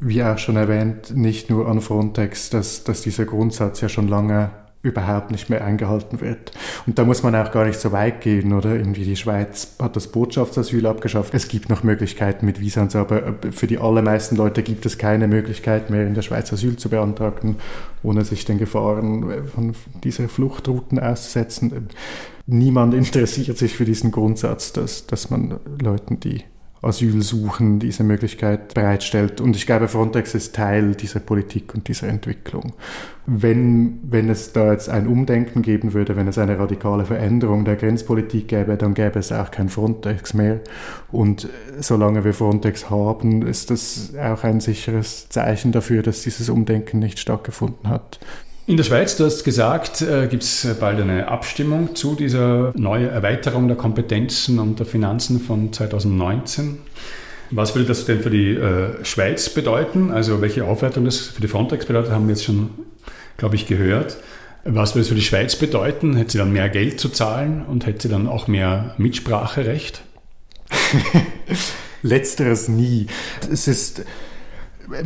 wie 0.00 0.22
auch 0.22 0.38
schon 0.38 0.56
erwähnt, 0.56 1.14
nicht 1.14 1.50
nur 1.50 1.68
an 1.68 1.82
Frontex, 1.82 2.48
dass, 2.48 2.82
dass 2.82 3.02
dieser 3.02 3.26
Grundsatz 3.26 3.82
ja 3.82 3.90
schon 3.90 4.08
lange 4.08 4.50
überhaupt 4.80 5.30
nicht 5.30 5.50
mehr 5.50 5.62
eingehalten 5.62 6.22
wird. 6.22 6.52
Und 6.86 6.98
da 6.98 7.04
muss 7.04 7.22
man 7.22 7.34
auch 7.34 7.52
gar 7.52 7.66
nicht 7.66 7.78
so 7.78 7.92
weit 7.92 8.22
gehen, 8.22 8.54
oder? 8.54 8.76
Irgendwie 8.76 9.04
die 9.04 9.16
Schweiz 9.16 9.76
hat 9.78 9.94
das 9.94 10.06
Botschaftsasyl 10.06 10.86
abgeschafft. 10.86 11.34
Es 11.34 11.48
gibt 11.48 11.68
noch 11.68 11.82
Möglichkeiten 11.82 12.46
mit 12.46 12.60
Visans, 12.60 12.96
aber 12.96 13.34
für 13.50 13.66
die 13.66 13.76
allermeisten 13.76 14.36
Leute 14.36 14.62
gibt 14.62 14.86
es 14.86 14.96
keine 14.96 15.28
Möglichkeit 15.28 15.90
mehr, 15.90 16.06
in 16.06 16.14
der 16.14 16.22
Schweiz 16.22 16.50
Asyl 16.50 16.76
zu 16.76 16.88
beantragen, 16.88 17.56
ohne 18.02 18.24
sich 18.24 18.46
den 18.46 18.56
Gefahren 18.56 19.48
von 19.54 19.74
dieser 20.02 20.30
Fluchtrouten 20.30 20.98
auszusetzen. 20.98 21.88
Niemand 22.46 22.94
interessiert 22.94 23.58
sich 23.58 23.74
für 23.74 23.84
diesen 23.84 24.12
Grundsatz, 24.12 24.72
dass, 24.72 25.06
dass 25.06 25.28
man 25.28 25.60
Leuten, 25.78 26.20
die 26.20 26.44
Asyl 26.80 27.22
suchen, 27.22 27.80
diese 27.80 28.04
Möglichkeit 28.04 28.74
bereitstellt. 28.74 29.40
Und 29.40 29.56
ich 29.56 29.66
glaube, 29.66 29.88
Frontex 29.88 30.34
ist 30.34 30.54
Teil 30.54 30.94
dieser 30.94 31.20
Politik 31.20 31.74
und 31.74 31.88
dieser 31.88 32.08
Entwicklung. 32.08 32.72
Wenn, 33.26 33.98
wenn 34.04 34.28
es 34.28 34.52
da 34.52 34.72
jetzt 34.72 34.88
ein 34.88 35.06
Umdenken 35.06 35.62
geben 35.62 35.92
würde, 35.92 36.16
wenn 36.16 36.28
es 36.28 36.38
eine 36.38 36.58
radikale 36.58 37.04
Veränderung 37.04 37.64
der 37.64 37.76
Grenzpolitik 37.76 38.48
gäbe, 38.48 38.76
dann 38.76 38.94
gäbe 38.94 39.18
es 39.18 39.32
auch 39.32 39.50
kein 39.50 39.68
Frontex 39.68 40.34
mehr. 40.34 40.60
Und 41.10 41.48
solange 41.80 42.24
wir 42.24 42.32
Frontex 42.32 42.88
haben, 42.90 43.42
ist 43.42 43.70
das 43.70 44.14
auch 44.16 44.44
ein 44.44 44.60
sicheres 44.60 45.28
Zeichen 45.28 45.72
dafür, 45.72 46.02
dass 46.02 46.22
dieses 46.22 46.48
Umdenken 46.48 47.00
nicht 47.00 47.18
stattgefunden 47.18 47.88
hat. 47.88 48.20
In 48.68 48.76
der 48.76 48.84
Schweiz, 48.84 49.16
du 49.16 49.24
hast 49.24 49.44
gesagt, 49.44 50.02
äh, 50.02 50.26
gibt 50.26 50.42
es 50.42 50.68
bald 50.78 51.00
eine 51.00 51.28
Abstimmung 51.28 51.96
zu 51.96 52.14
dieser 52.14 52.74
neuen 52.76 53.08
Erweiterung 53.08 53.66
der 53.66 53.78
Kompetenzen 53.78 54.58
und 54.58 54.78
der 54.78 54.84
Finanzen 54.84 55.40
von 55.40 55.72
2019. 55.72 56.76
Was 57.50 57.74
würde 57.74 57.88
das 57.88 58.04
denn 58.04 58.20
für 58.20 58.28
die 58.28 58.50
äh, 58.50 59.02
Schweiz 59.06 59.48
bedeuten? 59.48 60.10
Also 60.10 60.42
welche 60.42 60.66
Aufwertung 60.66 61.06
das 61.06 61.16
für 61.16 61.40
die 61.40 61.48
Frontex 61.48 61.86
bedeutet, 61.86 62.12
haben 62.12 62.26
wir 62.28 62.34
jetzt 62.34 62.44
schon, 62.44 62.68
glaube 63.38 63.54
ich, 63.56 63.66
gehört. 63.66 64.18
Was 64.64 64.94
würde 64.94 65.00
es 65.00 65.08
für 65.08 65.14
die 65.14 65.22
Schweiz 65.22 65.56
bedeuten? 65.56 66.14
Hätte 66.14 66.32
sie 66.32 66.38
dann 66.38 66.52
mehr 66.52 66.68
Geld 66.68 67.00
zu 67.00 67.08
zahlen 67.08 67.64
und 67.66 67.86
hätte 67.86 68.02
sie 68.02 68.08
dann 68.10 68.28
auch 68.28 68.48
mehr 68.48 68.94
Mitspracherecht? 68.98 70.02
Letzteres 72.02 72.68
nie. 72.68 73.06
Es 73.50 73.66
ist 73.66 74.02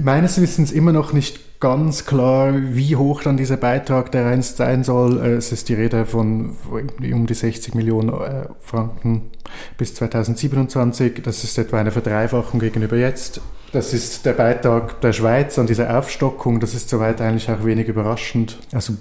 meines 0.03 0.40
Wissens 0.40 0.72
immer 0.72 0.90
noch 0.90 1.12
nicht 1.12 1.38
ganz 1.62 2.07
klar, 2.07 2.53
wie 2.75 2.96
hoch 2.96 3.22
dann 3.22 3.37
dieser 3.37 3.57
Beitrag 3.57 4.11
der 4.11 4.27
einst 4.27 4.57
sein 4.57 4.83
soll. 4.83 5.20
Äh, 5.25 5.35
es 5.35 5.53
ist 5.53 5.68
die 5.68 5.75
Rede 5.75 6.07
von 6.07 6.57
um 6.68 7.27
die 7.27 7.35
60 7.35 7.77
Millionen 7.77 8.09
äh, 8.09 8.48
Franken 8.61 9.31
bis 9.79 9.94
2027. 9.94 11.22
Das 11.22 11.44
ist 11.44 11.57
etwa 11.59 11.79
eine 11.79 11.92
Verdreifachung 11.92 12.59
gegenüber 12.59 12.96
jetzt. 12.96 13.40
Das 13.70 13.94
ist 13.94 14.27
der 14.27 14.33
Beitrag 14.33 15.01
der 15.03 15.12
Schweiz 15.12 15.57
an 15.57 15.68
dieser 15.68 15.96
Aufstockung. 15.96 16.59
Das 16.59 16.75
ist 16.75 16.88
soweit 16.88 17.20
eigentlich 17.20 17.48
auch 17.48 17.64
wenig 17.64 17.87
überraschend. 17.87 18.59
Also 18.72 18.94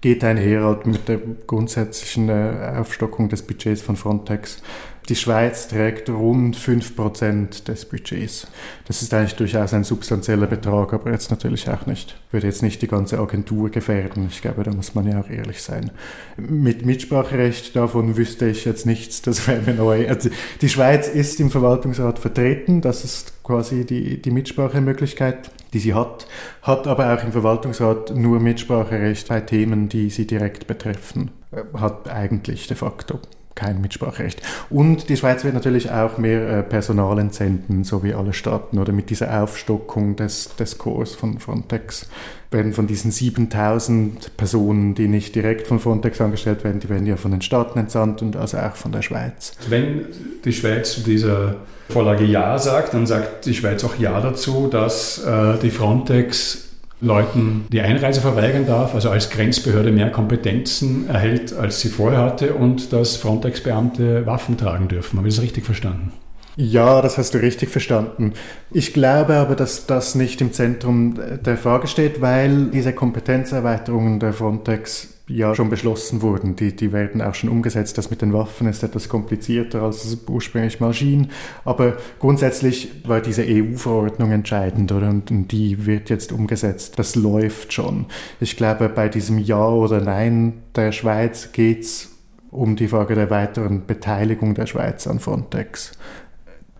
geht 0.00 0.22
einher 0.22 0.62
halt 0.62 0.86
mit 0.86 1.08
der 1.08 1.18
grundsätzlichen 1.48 2.28
äh, 2.28 2.76
Aufstockung 2.78 3.28
des 3.28 3.42
Budgets 3.42 3.82
von 3.82 3.96
Frontex. 3.96 4.62
Die 5.10 5.16
Schweiz 5.16 5.68
trägt 5.68 6.08
rund 6.08 6.56
5% 6.56 7.64
des 7.64 7.84
Budgets. 7.84 8.46
Das 8.86 9.02
ist 9.02 9.12
eigentlich 9.12 9.34
durchaus 9.34 9.74
ein 9.74 9.84
substanzieller 9.84 10.46
Betrag, 10.46 10.94
aber 10.94 11.10
jetzt 11.10 11.30
natürlich 11.30 11.68
auch 11.68 11.84
nicht, 11.84 12.18
würde 12.30 12.46
jetzt 12.46 12.62
nicht 12.62 12.80
die 12.80 12.88
ganze 12.88 13.18
Agentur 13.18 13.68
gefährden. 13.68 14.28
Ich 14.30 14.40
glaube, 14.40 14.62
da 14.62 14.72
muss 14.72 14.94
man 14.94 15.06
ja 15.06 15.20
auch 15.20 15.28
ehrlich 15.28 15.62
sein. 15.62 15.90
Mit 16.38 16.86
Mitspracherecht 16.86 17.76
davon 17.76 18.16
wüsste 18.16 18.46
ich 18.46 18.64
jetzt 18.64 18.86
nichts, 18.86 19.20
das 19.20 19.46
wäre 19.46 19.60
mir 19.60 19.74
neu. 19.74 20.08
Also 20.08 20.30
die 20.62 20.70
Schweiz 20.70 21.06
ist 21.06 21.38
im 21.38 21.50
Verwaltungsrat 21.50 22.18
vertreten, 22.18 22.80
das 22.80 23.04
ist 23.04 23.42
quasi 23.42 23.84
die, 23.84 24.22
die 24.22 24.30
Mitsprachemöglichkeit, 24.30 25.50
die 25.74 25.80
sie 25.80 25.92
hat, 25.92 26.26
hat 26.62 26.86
aber 26.86 27.12
auch 27.12 27.22
im 27.22 27.32
Verwaltungsrat 27.32 28.16
nur 28.16 28.40
Mitspracherecht 28.40 29.28
bei 29.28 29.42
Themen, 29.42 29.90
die 29.90 30.08
sie 30.08 30.26
direkt 30.26 30.66
betreffen. 30.66 31.30
Hat 31.74 32.08
eigentlich 32.08 32.68
de 32.68 32.76
facto 32.76 33.20
kein 33.54 33.80
Mitspracherecht. 33.80 34.42
Und 34.70 35.08
die 35.08 35.16
Schweiz 35.16 35.44
wird 35.44 35.54
natürlich 35.54 35.90
auch 35.90 36.18
mehr 36.18 36.58
äh, 36.58 36.62
Personal 36.62 37.18
entsenden, 37.18 37.84
so 37.84 38.02
wie 38.02 38.14
alle 38.14 38.32
Staaten, 38.32 38.78
oder 38.78 38.92
mit 38.92 39.10
dieser 39.10 39.42
Aufstockung 39.42 40.16
des, 40.16 40.56
des 40.56 40.78
Korps 40.78 41.14
von 41.14 41.38
Frontex 41.38 42.08
werden 42.50 42.72
von 42.72 42.86
diesen 42.86 43.10
7000 43.10 44.36
Personen, 44.36 44.94
die 44.94 45.08
nicht 45.08 45.34
direkt 45.34 45.66
von 45.66 45.80
Frontex 45.80 46.20
angestellt 46.20 46.64
werden, 46.64 46.80
die 46.80 46.88
werden 46.88 47.06
ja 47.06 47.16
von 47.16 47.32
den 47.32 47.42
Staaten 47.42 47.78
entsandt 47.78 48.22
und 48.22 48.36
also 48.36 48.58
auch 48.58 48.76
von 48.76 48.92
der 48.92 49.02
Schweiz. 49.02 49.52
Wenn 49.68 50.06
die 50.44 50.52
Schweiz 50.52 50.92
zu 50.92 51.00
dieser 51.02 51.56
Vorlage 51.88 52.24
Ja 52.24 52.58
sagt, 52.58 52.94
dann 52.94 53.06
sagt 53.06 53.46
die 53.46 53.54
Schweiz 53.54 53.84
auch 53.84 53.96
Ja 53.96 54.20
dazu, 54.20 54.68
dass 54.68 55.22
äh, 55.24 55.58
die 55.58 55.70
Frontex 55.70 56.63
Leuten 57.04 57.66
die 57.70 57.80
Einreise 57.80 58.20
verweigern 58.20 58.66
darf, 58.66 58.94
also 58.94 59.10
als 59.10 59.30
Grenzbehörde 59.30 59.92
mehr 59.92 60.10
Kompetenzen 60.10 61.08
erhält, 61.08 61.52
als 61.52 61.80
sie 61.80 61.88
vorher 61.88 62.20
hatte 62.20 62.54
und 62.54 62.92
dass 62.92 63.16
Frontex-Beamte 63.16 64.26
Waffen 64.26 64.56
tragen 64.56 64.88
dürfen. 64.88 65.18
Habe 65.18 65.28
ich 65.28 65.34
das 65.34 65.44
richtig 65.44 65.64
verstanden? 65.64 66.12
Ja, 66.56 67.02
das 67.02 67.18
hast 67.18 67.34
du 67.34 67.38
richtig 67.38 67.70
verstanden. 67.70 68.34
Ich 68.70 68.92
glaube 68.92 69.34
aber, 69.34 69.56
dass 69.56 69.86
das 69.86 70.14
nicht 70.14 70.40
im 70.40 70.52
Zentrum 70.52 71.18
der 71.44 71.56
Frage 71.56 71.88
steht, 71.88 72.20
weil 72.20 72.66
diese 72.66 72.92
Kompetenzerweiterungen 72.92 74.20
der 74.20 74.32
Frontex 74.32 75.13
ja 75.26 75.54
schon 75.54 75.70
beschlossen 75.70 76.22
wurden. 76.22 76.56
Die, 76.56 76.76
die 76.76 76.92
werden 76.92 77.22
auch 77.22 77.34
schon 77.34 77.50
umgesetzt. 77.50 77.96
Das 77.96 78.10
mit 78.10 78.22
den 78.22 78.32
Waffen 78.32 78.66
ist 78.66 78.82
etwas 78.82 79.08
komplizierter 79.08 79.82
als 79.82 80.04
es 80.04 80.18
ursprünglich 80.28 80.80
mal 80.80 80.92
schien. 80.92 81.30
Aber 81.64 81.96
grundsätzlich 82.18 82.90
war 83.06 83.20
diese 83.20 83.44
EU-Verordnung 83.46 84.32
entscheidend 84.32 84.92
oder? 84.92 85.08
Und, 85.08 85.30
und 85.30 85.52
die 85.52 85.86
wird 85.86 86.10
jetzt 86.10 86.32
umgesetzt. 86.32 86.98
Das 86.98 87.14
läuft 87.14 87.72
schon. 87.72 88.06
Ich 88.40 88.56
glaube, 88.56 88.88
bei 88.88 89.08
diesem 89.08 89.38
Ja 89.38 89.68
oder 89.68 90.00
Nein 90.00 90.62
der 90.76 90.92
Schweiz 90.92 91.52
geht's 91.52 92.10
um 92.50 92.76
die 92.76 92.88
Frage 92.88 93.16
der 93.16 93.30
weiteren 93.30 93.84
Beteiligung 93.86 94.54
der 94.54 94.66
Schweiz 94.66 95.08
an 95.08 95.18
Frontex 95.18 95.92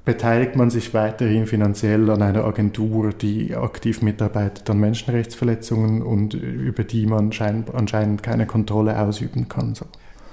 beteiligt 0.05 0.57
man 0.57 0.71
sich 0.71 0.93
weiterhin 0.93 1.47
finanziell 1.47 2.11
an 2.11 2.21
einer 2.21 2.45
Agentur, 2.45 3.13
die 3.13 3.55
aktiv 3.55 4.03
mitarbeitet 4.03 4.69
an 4.69 4.79
Menschenrechtsverletzungen 4.79 6.03
und 6.03 6.35
über 6.35 6.85
die 6.85 7.07
man 7.07 7.31
anscheinend 7.73 8.23
keine 8.23 8.47
Kontrolle 8.47 8.99
ausüben 8.99 9.49
kann. 9.49 9.75
So. 9.75 9.87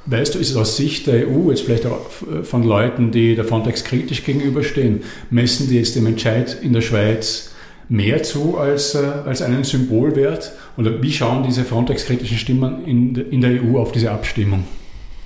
Weißt 0.07 0.35
du, 0.35 0.39
ist 0.39 0.49
es 0.49 0.55
aus 0.57 0.77
Sicht 0.77 1.07
der 1.07 1.27
EU, 1.27 1.51
jetzt 1.51 1.61
vielleicht 1.61 1.85
auch 1.85 2.09
von 2.43 2.63
Leuten, 2.63 3.11
die 3.11 3.35
der 3.35 3.45
Frontex 3.45 3.83
kritisch 3.83 4.25
gegenüberstehen, 4.25 5.03
messen 5.29 5.69
die 5.69 5.77
jetzt 5.77 5.95
dem 5.95 6.07
Entscheid 6.07 6.57
in 6.61 6.73
der 6.73 6.81
Schweiz 6.81 7.51
mehr 7.87 8.23
zu 8.23 8.57
als, 8.57 8.95
äh, 8.95 9.05
als 9.25 9.41
einen 9.41 9.63
Symbolwert? 9.63 10.53
Oder 10.77 11.01
wie 11.03 11.11
schauen 11.11 11.43
diese 11.43 11.63
Frontex-kritischen 11.63 12.37
Stimmen 12.37 12.85
in, 12.85 13.15
in 13.15 13.41
der 13.41 13.61
EU 13.61 13.77
auf 13.77 13.91
diese 13.91 14.11
Abstimmung? 14.11 14.63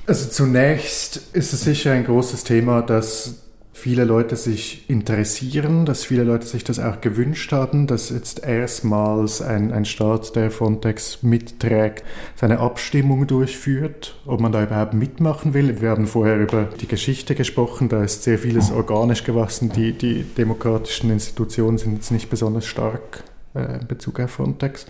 Also 0.08 0.30
zunächst 0.30 1.22
ist 1.34 1.54
es 1.54 1.64
sicher 1.64 1.94
ein 1.94 2.04
großes 2.04 2.44
Thema, 2.44 2.82
dass 2.82 3.45
viele 3.76 4.06
Leute 4.06 4.38
sich 4.38 4.90
interessieren, 4.90 5.86
dass 5.86 6.06
viele 6.06 6.24
Leute 6.24 6.48
sich 6.48 6.64
das 6.64 6.80
auch 6.80 7.02
gewünscht 7.02 7.52
haben, 7.52 7.88
dass 7.88 8.10
jetzt 8.10 8.42
erstmals 8.44 9.42
ein, 9.42 9.74
ein 9.74 9.84
Staat, 9.84 10.34
der 10.38 10.50
Frontex 10.50 11.24
mitträgt, 11.24 12.06
seine 12.36 12.60
Abstimmung 12.60 13.28
durchführt, 13.28 14.18
ob 14.26 14.40
man 14.40 14.54
da 14.54 14.64
überhaupt 14.64 14.94
mitmachen 14.94 15.54
will. 15.54 15.82
Wir 15.82 15.90
haben 15.90 16.08
vorher 16.08 16.40
über 16.40 16.70
die 16.80 16.88
Geschichte 16.88 17.36
gesprochen, 17.36 17.90
da 17.90 18.02
ist 18.02 18.24
sehr 18.24 18.40
vieles 18.40 18.72
organisch 18.72 19.26
gewachsen. 19.26 19.70
Die, 19.70 19.92
die 19.92 20.24
demokratischen 20.24 21.12
Institutionen 21.12 21.78
sind 21.78 21.96
jetzt 21.96 22.12
nicht 22.12 22.30
besonders 22.30 22.66
stark 22.66 23.26
äh, 23.54 23.82
in 23.82 23.88
Bezug 23.88 24.22
auf 24.22 24.32
Frontex. 24.32 24.86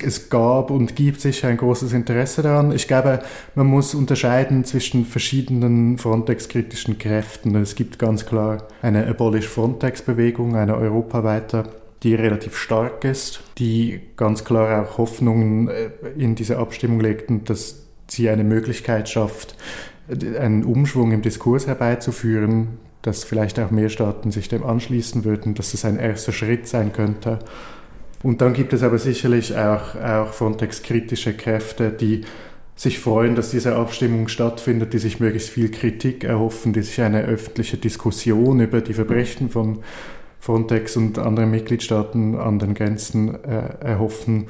Es 0.00 0.30
gab 0.30 0.70
und 0.70 0.96
gibt 0.96 1.20
sicher 1.20 1.48
ein 1.48 1.56
großes 1.56 1.92
Interesse 1.92 2.42
daran. 2.42 2.72
Ich 2.72 2.88
glaube, 2.88 3.20
man 3.54 3.66
muss 3.66 3.94
unterscheiden 3.94 4.64
zwischen 4.64 5.04
verschiedenen 5.04 5.98
Frontex-kritischen 5.98 6.98
Kräften. 6.98 7.54
Es 7.56 7.74
gibt 7.74 7.98
ganz 7.98 8.26
klar 8.26 8.68
eine 8.80 9.06
Abolish 9.06 9.48
Frontex-Bewegung, 9.48 10.56
eine 10.56 10.76
europaweite, 10.76 11.64
die 12.02 12.14
relativ 12.14 12.56
stark 12.56 13.04
ist, 13.04 13.42
die 13.58 14.00
ganz 14.16 14.44
klar 14.44 14.82
auch 14.82 14.98
Hoffnungen 14.98 15.68
äh, 15.68 15.90
in 16.16 16.34
diese 16.34 16.58
Abstimmung 16.58 17.00
legten, 17.00 17.44
dass 17.44 17.86
sie 18.08 18.28
eine 18.28 18.44
Möglichkeit 18.44 19.08
schafft, 19.08 19.56
einen 20.08 20.64
Umschwung 20.64 21.12
im 21.12 21.22
Diskurs 21.22 21.66
herbeizuführen, 21.66 22.78
dass 23.02 23.24
vielleicht 23.24 23.58
auch 23.58 23.70
mehr 23.70 23.88
Staaten 23.88 24.30
sich 24.30 24.48
dem 24.48 24.64
anschließen 24.64 25.24
würden, 25.24 25.54
dass 25.54 25.74
es 25.74 25.84
ein 25.84 25.98
erster 25.98 26.32
Schritt 26.32 26.68
sein 26.68 26.92
könnte. 26.92 27.40
Und 28.22 28.40
dann 28.40 28.52
gibt 28.52 28.72
es 28.72 28.82
aber 28.82 28.98
sicherlich 28.98 29.56
auch, 29.56 29.96
auch 29.96 30.32
Frontex-kritische 30.32 31.34
Kräfte, 31.34 31.90
die 31.90 32.22
sich 32.76 32.98
freuen, 32.98 33.34
dass 33.34 33.50
diese 33.50 33.76
Abstimmung 33.76 34.28
stattfindet, 34.28 34.92
die 34.92 34.98
sich 34.98 35.20
möglichst 35.20 35.50
viel 35.50 35.70
Kritik 35.70 36.24
erhoffen, 36.24 36.72
die 36.72 36.82
sich 36.82 37.00
eine 37.00 37.22
öffentliche 37.22 37.76
Diskussion 37.76 38.60
über 38.60 38.80
die 38.80 38.94
Verbrechen 38.94 39.50
von 39.50 39.80
Frontex 40.40 40.96
und 40.96 41.18
anderen 41.18 41.50
Mitgliedstaaten 41.50 42.34
an 42.34 42.58
den 42.58 42.74
Grenzen 42.74 43.44
äh, 43.44 43.76
erhoffen, 43.80 44.48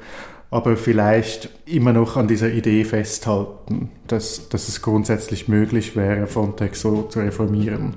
aber 0.51 0.77
vielleicht 0.77 1.51
immer 1.67 1.93
noch 1.93 2.17
an 2.17 2.29
dieser 2.29 2.51
Idee 2.51 2.85
festhalten, 2.85 3.91
dass, 4.07 4.49
dass 4.49 4.69
es 4.69 4.81
grundsätzlich 4.81 5.49
möglich 5.49 5.97
wäre, 5.97 6.27
Frontex 6.27 6.81
so 6.81 7.03
zu 7.03 7.21
reformieren, 7.21 7.95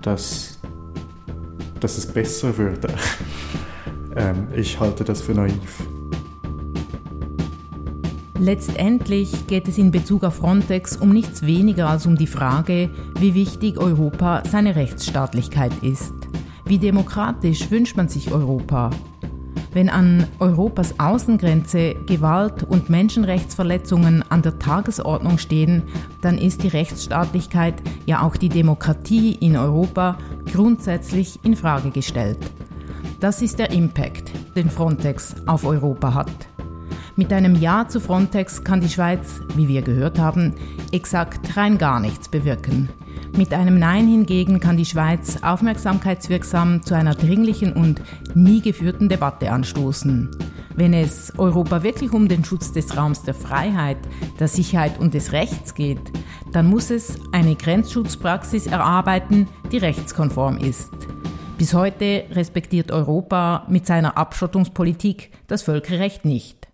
dass, 0.00 0.58
dass 1.80 1.98
es 1.98 2.06
besser 2.06 2.56
würde. 2.56 2.88
Ähm, 4.16 4.48
ich 4.54 4.80
halte 4.80 5.04
das 5.04 5.20
für 5.20 5.34
naiv. 5.34 5.86
Letztendlich 8.38 9.46
geht 9.46 9.66
es 9.66 9.78
in 9.78 9.90
Bezug 9.90 10.22
auf 10.24 10.36
Frontex 10.36 10.96
um 10.96 11.10
nichts 11.10 11.46
weniger 11.46 11.88
als 11.88 12.06
um 12.06 12.16
die 12.16 12.26
Frage, 12.26 12.90
wie 13.18 13.34
wichtig 13.34 13.78
Europa 13.78 14.42
seine 14.50 14.76
Rechtsstaatlichkeit 14.76 15.72
ist. 15.82 16.12
Wie 16.66 16.78
demokratisch 16.78 17.70
wünscht 17.70 17.96
man 17.96 18.08
sich 18.08 18.32
Europa? 18.32 18.90
Wenn 19.72 19.88
an 19.88 20.26
Europas 20.38 20.98
Außengrenze 20.98 21.94
Gewalt 22.06 22.62
und 22.62 22.90
Menschenrechtsverletzungen 22.90 24.24
an 24.30 24.42
der 24.42 24.58
Tagesordnung 24.58 25.38
stehen, 25.38 25.82
dann 26.22 26.38
ist 26.38 26.62
die 26.62 26.68
Rechtsstaatlichkeit, 26.68 27.74
ja 28.06 28.22
auch 28.22 28.36
die 28.36 28.48
Demokratie 28.48 29.32
in 29.32 29.56
Europa 29.56 30.18
grundsätzlich 30.50 31.38
in 31.42 31.56
Frage 31.56 31.90
gestellt. 31.90 32.38
Das 33.18 33.40
ist 33.40 33.58
der 33.58 33.70
Impact, 33.70 34.30
den 34.54 34.68
Frontex 34.68 35.36
auf 35.46 35.64
Europa 35.64 36.12
hat. 36.12 36.30
Mit 37.16 37.32
einem 37.32 37.54
Ja 37.54 37.88
zu 37.88 37.98
Frontex 37.98 38.62
kann 38.62 38.82
die 38.82 38.90
Schweiz, 38.90 39.40
wie 39.54 39.68
wir 39.68 39.80
gehört 39.80 40.18
haben, 40.18 40.52
exakt 40.92 41.56
rein 41.56 41.78
gar 41.78 41.98
nichts 41.98 42.28
bewirken. 42.28 42.90
Mit 43.34 43.54
einem 43.54 43.78
Nein 43.78 44.06
hingegen 44.06 44.60
kann 44.60 44.76
die 44.76 44.84
Schweiz 44.84 45.38
aufmerksamkeitswirksam 45.42 46.82
zu 46.82 46.94
einer 46.94 47.14
dringlichen 47.14 47.72
und 47.72 48.02
nie 48.34 48.60
geführten 48.60 49.08
Debatte 49.08 49.50
anstoßen. 49.50 50.30
Wenn 50.74 50.92
es 50.92 51.32
Europa 51.38 51.82
wirklich 51.82 52.12
um 52.12 52.28
den 52.28 52.44
Schutz 52.44 52.72
des 52.72 52.98
Raums 52.98 53.22
der 53.22 53.32
Freiheit, 53.32 53.96
der 54.38 54.48
Sicherheit 54.48 55.00
und 55.00 55.14
des 55.14 55.32
Rechts 55.32 55.72
geht, 55.72 56.12
dann 56.52 56.66
muss 56.66 56.90
es 56.90 57.18
eine 57.32 57.56
Grenzschutzpraxis 57.56 58.66
erarbeiten, 58.66 59.48
die 59.72 59.78
rechtskonform 59.78 60.58
ist. 60.58 60.92
Bis 61.58 61.72
heute 61.72 62.24
respektiert 62.32 62.90
Europa 62.90 63.64
mit 63.68 63.86
seiner 63.86 64.18
Abschottungspolitik 64.18 65.30
das 65.46 65.62
Völkerrecht 65.62 66.26
nicht. 66.26 66.68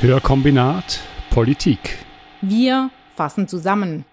Hörkombinat 0.00 1.00
Politik. 1.30 1.98
Wir 2.40 2.90
fassen 3.16 3.48
zusammen. 3.48 4.04